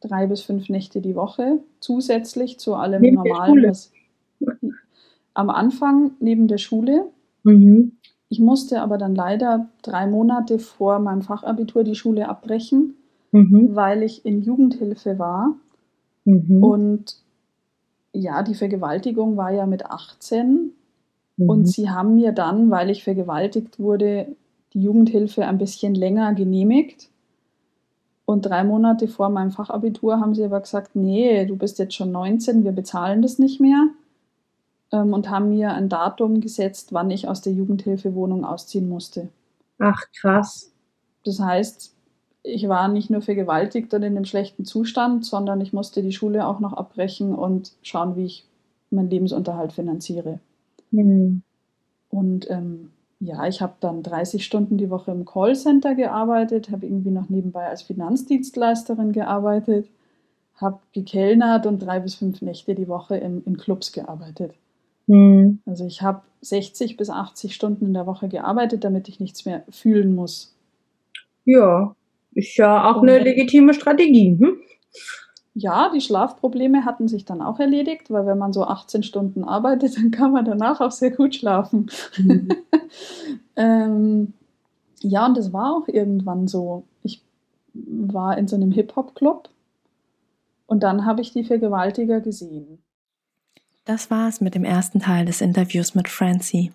drei 0.00 0.26
bis 0.26 0.42
fünf 0.42 0.68
Nächte 0.68 1.00
die 1.00 1.14
Woche, 1.14 1.60
zusätzlich 1.80 2.58
zu 2.58 2.74
allem 2.74 3.02
neben 3.02 3.16
Normalen. 3.16 3.68
Was, 3.68 3.92
am 5.34 5.50
Anfang 5.50 6.12
neben 6.20 6.48
der 6.48 6.58
Schule. 6.58 7.06
Mhm. 7.44 7.92
Ich 8.28 8.40
musste 8.40 8.82
aber 8.82 8.98
dann 8.98 9.14
leider 9.14 9.68
drei 9.82 10.06
Monate 10.06 10.58
vor 10.58 10.98
meinem 10.98 11.22
Fachabitur 11.22 11.82
die 11.82 11.94
Schule 11.94 12.28
abbrechen, 12.28 12.94
mhm. 13.32 13.74
weil 13.74 14.02
ich 14.02 14.24
in 14.24 14.42
Jugendhilfe 14.42 15.18
war. 15.18 15.54
Mhm. 16.24 16.62
Und 16.62 17.16
ja, 18.12 18.42
die 18.42 18.54
Vergewaltigung 18.54 19.36
war 19.36 19.50
ja 19.50 19.66
mit 19.66 19.86
18. 19.86 20.72
Und 21.38 21.60
mhm. 21.60 21.66
sie 21.66 21.90
haben 21.90 22.16
mir 22.16 22.32
dann, 22.32 22.70
weil 22.70 22.90
ich 22.90 23.04
vergewaltigt 23.04 23.78
wurde, 23.78 24.34
die 24.74 24.82
Jugendhilfe 24.82 25.46
ein 25.46 25.58
bisschen 25.58 25.94
länger 25.94 26.34
genehmigt. 26.34 27.08
Und 28.24 28.42
drei 28.42 28.64
Monate 28.64 29.08
vor 29.08 29.30
meinem 29.30 29.52
Fachabitur 29.52 30.20
haben 30.20 30.34
sie 30.34 30.44
aber 30.44 30.60
gesagt, 30.60 30.94
nee, 30.94 31.46
du 31.46 31.56
bist 31.56 31.78
jetzt 31.78 31.94
schon 31.94 32.12
19, 32.12 32.64
wir 32.64 32.72
bezahlen 32.72 33.22
das 33.22 33.38
nicht 33.38 33.60
mehr. 33.60 33.88
Ähm, 34.92 35.12
und 35.12 35.30
haben 35.30 35.50
mir 35.50 35.72
ein 35.72 35.88
Datum 35.88 36.40
gesetzt, 36.40 36.92
wann 36.92 37.10
ich 37.10 37.28
aus 37.28 37.40
der 37.40 37.52
Jugendhilfewohnung 37.52 38.44
ausziehen 38.44 38.88
musste. 38.88 39.28
Ach, 39.78 40.02
krass. 40.12 40.72
Das 41.24 41.40
heißt, 41.40 41.94
ich 42.42 42.68
war 42.68 42.88
nicht 42.88 43.10
nur 43.10 43.20
vergewaltigt 43.20 43.92
und 43.94 44.02
in 44.02 44.16
einem 44.16 44.24
schlechten 44.24 44.64
Zustand, 44.64 45.24
sondern 45.24 45.60
ich 45.60 45.72
musste 45.72 46.02
die 46.02 46.12
Schule 46.12 46.46
auch 46.46 46.60
noch 46.60 46.72
abbrechen 46.72 47.34
und 47.34 47.72
schauen, 47.82 48.16
wie 48.16 48.24
ich 48.24 48.44
meinen 48.90 49.10
Lebensunterhalt 49.10 49.72
finanziere. 49.72 50.40
Mhm. 50.90 51.42
Und 52.10 52.50
ähm, 52.50 52.90
ja, 53.20 53.46
ich 53.46 53.60
habe 53.60 53.74
dann 53.80 54.02
30 54.02 54.44
Stunden 54.44 54.78
die 54.78 54.90
Woche 54.90 55.10
im 55.10 55.24
Callcenter 55.24 55.94
gearbeitet, 55.94 56.70
habe 56.70 56.86
irgendwie 56.86 57.10
noch 57.10 57.28
nebenbei 57.28 57.66
als 57.66 57.82
Finanzdienstleisterin 57.82 59.12
gearbeitet, 59.12 59.88
habe 60.54 60.78
gekellnert 60.92 61.66
und 61.66 61.80
drei 61.80 62.00
bis 62.00 62.14
fünf 62.14 62.40
Nächte 62.40 62.74
die 62.74 62.88
Woche 62.88 63.16
in, 63.16 63.42
in 63.44 63.58
Clubs 63.58 63.92
gearbeitet. 63.92 64.54
Mhm. 65.06 65.60
Also 65.66 65.84
ich 65.84 66.02
habe 66.02 66.22
60 66.42 66.96
bis 66.96 67.10
80 67.10 67.54
Stunden 67.54 67.86
in 67.86 67.94
der 67.94 68.06
Woche 68.06 68.28
gearbeitet, 68.28 68.84
damit 68.84 69.08
ich 69.08 69.20
nichts 69.20 69.44
mehr 69.44 69.64
fühlen 69.68 70.14
muss. 70.14 70.54
Ja, 71.44 71.94
ist 72.38 72.56
ja 72.56 72.88
auch 72.88 73.02
eine 73.02 73.18
legitime 73.18 73.74
Strategie. 73.74 74.38
Hm? 74.38 74.58
Ja, 75.54 75.90
die 75.92 76.00
Schlafprobleme 76.00 76.84
hatten 76.84 77.08
sich 77.08 77.24
dann 77.24 77.42
auch 77.42 77.58
erledigt, 77.58 78.10
weil 78.10 78.26
wenn 78.26 78.38
man 78.38 78.52
so 78.52 78.62
18 78.62 79.02
Stunden 79.02 79.42
arbeitet, 79.42 79.96
dann 79.98 80.12
kann 80.12 80.32
man 80.32 80.44
danach 80.44 80.80
auch 80.80 80.92
sehr 80.92 81.10
gut 81.10 81.34
schlafen. 81.34 81.90
Mhm. 82.16 82.48
ähm, 83.56 84.32
ja, 85.00 85.26
und 85.26 85.36
das 85.36 85.52
war 85.52 85.76
auch 85.76 85.88
irgendwann 85.88 86.46
so. 86.46 86.84
Ich 87.02 87.22
war 87.74 88.38
in 88.38 88.46
so 88.46 88.54
einem 88.54 88.70
Hip-Hop-Club 88.70 89.48
und 90.66 90.82
dann 90.82 91.04
habe 91.06 91.20
ich 91.20 91.32
die 91.32 91.44
Vergewaltiger 91.44 92.20
gesehen. 92.20 92.78
Das 93.84 94.10
war's 94.10 94.40
mit 94.40 94.54
dem 94.54 94.64
ersten 94.64 95.00
Teil 95.00 95.24
des 95.24 95.40
Interviews 95.40 95.94
mit 95.94 96.08
Francie. 96.08 96.72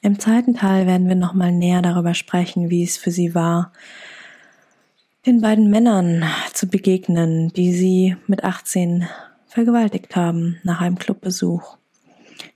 Im 0.00 0.18
zweiten 0.18 0.54
Teil 0.54 0.86
werden 0.86 1.08
wir 1.08 1.14
nochmal 1.14 1.50
näher 1.50 1.82
darüber 1.82 2.14
sprechen, 2.14 2.70
wie 2.70 2.84
es 2.84 2.96
für 2.96 3.10
sie 3.10 3.34
war, 3.34 3.72
den 5.26 5.40
beiden 5.40 5.70
Männern 5.70 6.24
zu 6.52 6.66
begegnen, 6.66 7.52
die 7.52 7.72
sie 7.72 8.16
mit 8.26 8.42
18 8.42 9.06
vergewaltigt 9.46 10.16
haben 10.16 10.58
nach 10.64 10.80
einem 10.80 10.98
Clubbesuch. 10.98 11.76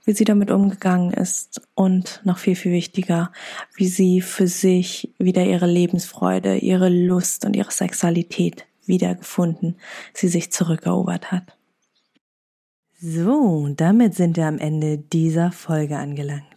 Wie 0.03 0.13
sie 0.13 0.25
damit 0.25 0.51
umgegangen 0.51 1.13
ist 1.13 1.61
und 1.75 2.21
noch 2.25 2.39
viel, 2.39 2.55
viel 2.55 2.73
wichtiger, 2.73 3.31
wie 3.75 3.87
sie 3.87 4.21
für 4.21 4.47
sich 4.47 5.13
wieder 5.17 5.45
ihre 5.45 5.67
Lebensfreude, 5.67 6.57
ihre 6.57 6.89
Lust 6.89 7.45
und 7.45 7.55
ihre 7.55 7.71
Sexualität 7.71 8.65
wiedergefunden, 8.85 9.77
sie 10.13 10.27
sich 10.27 10.51
zurückerobert 10.51 11.31
hat. 11.31 11.57
So, 12.99 13.69
damit 13.75 14.15
sind 14.15 14.37
wir 14.37 14.47
am 14.47 14.57
Ende 14.57 14.97
dieser 14.97 15.51
Folge 15.51 15.97
angelangt. 15.97 16.56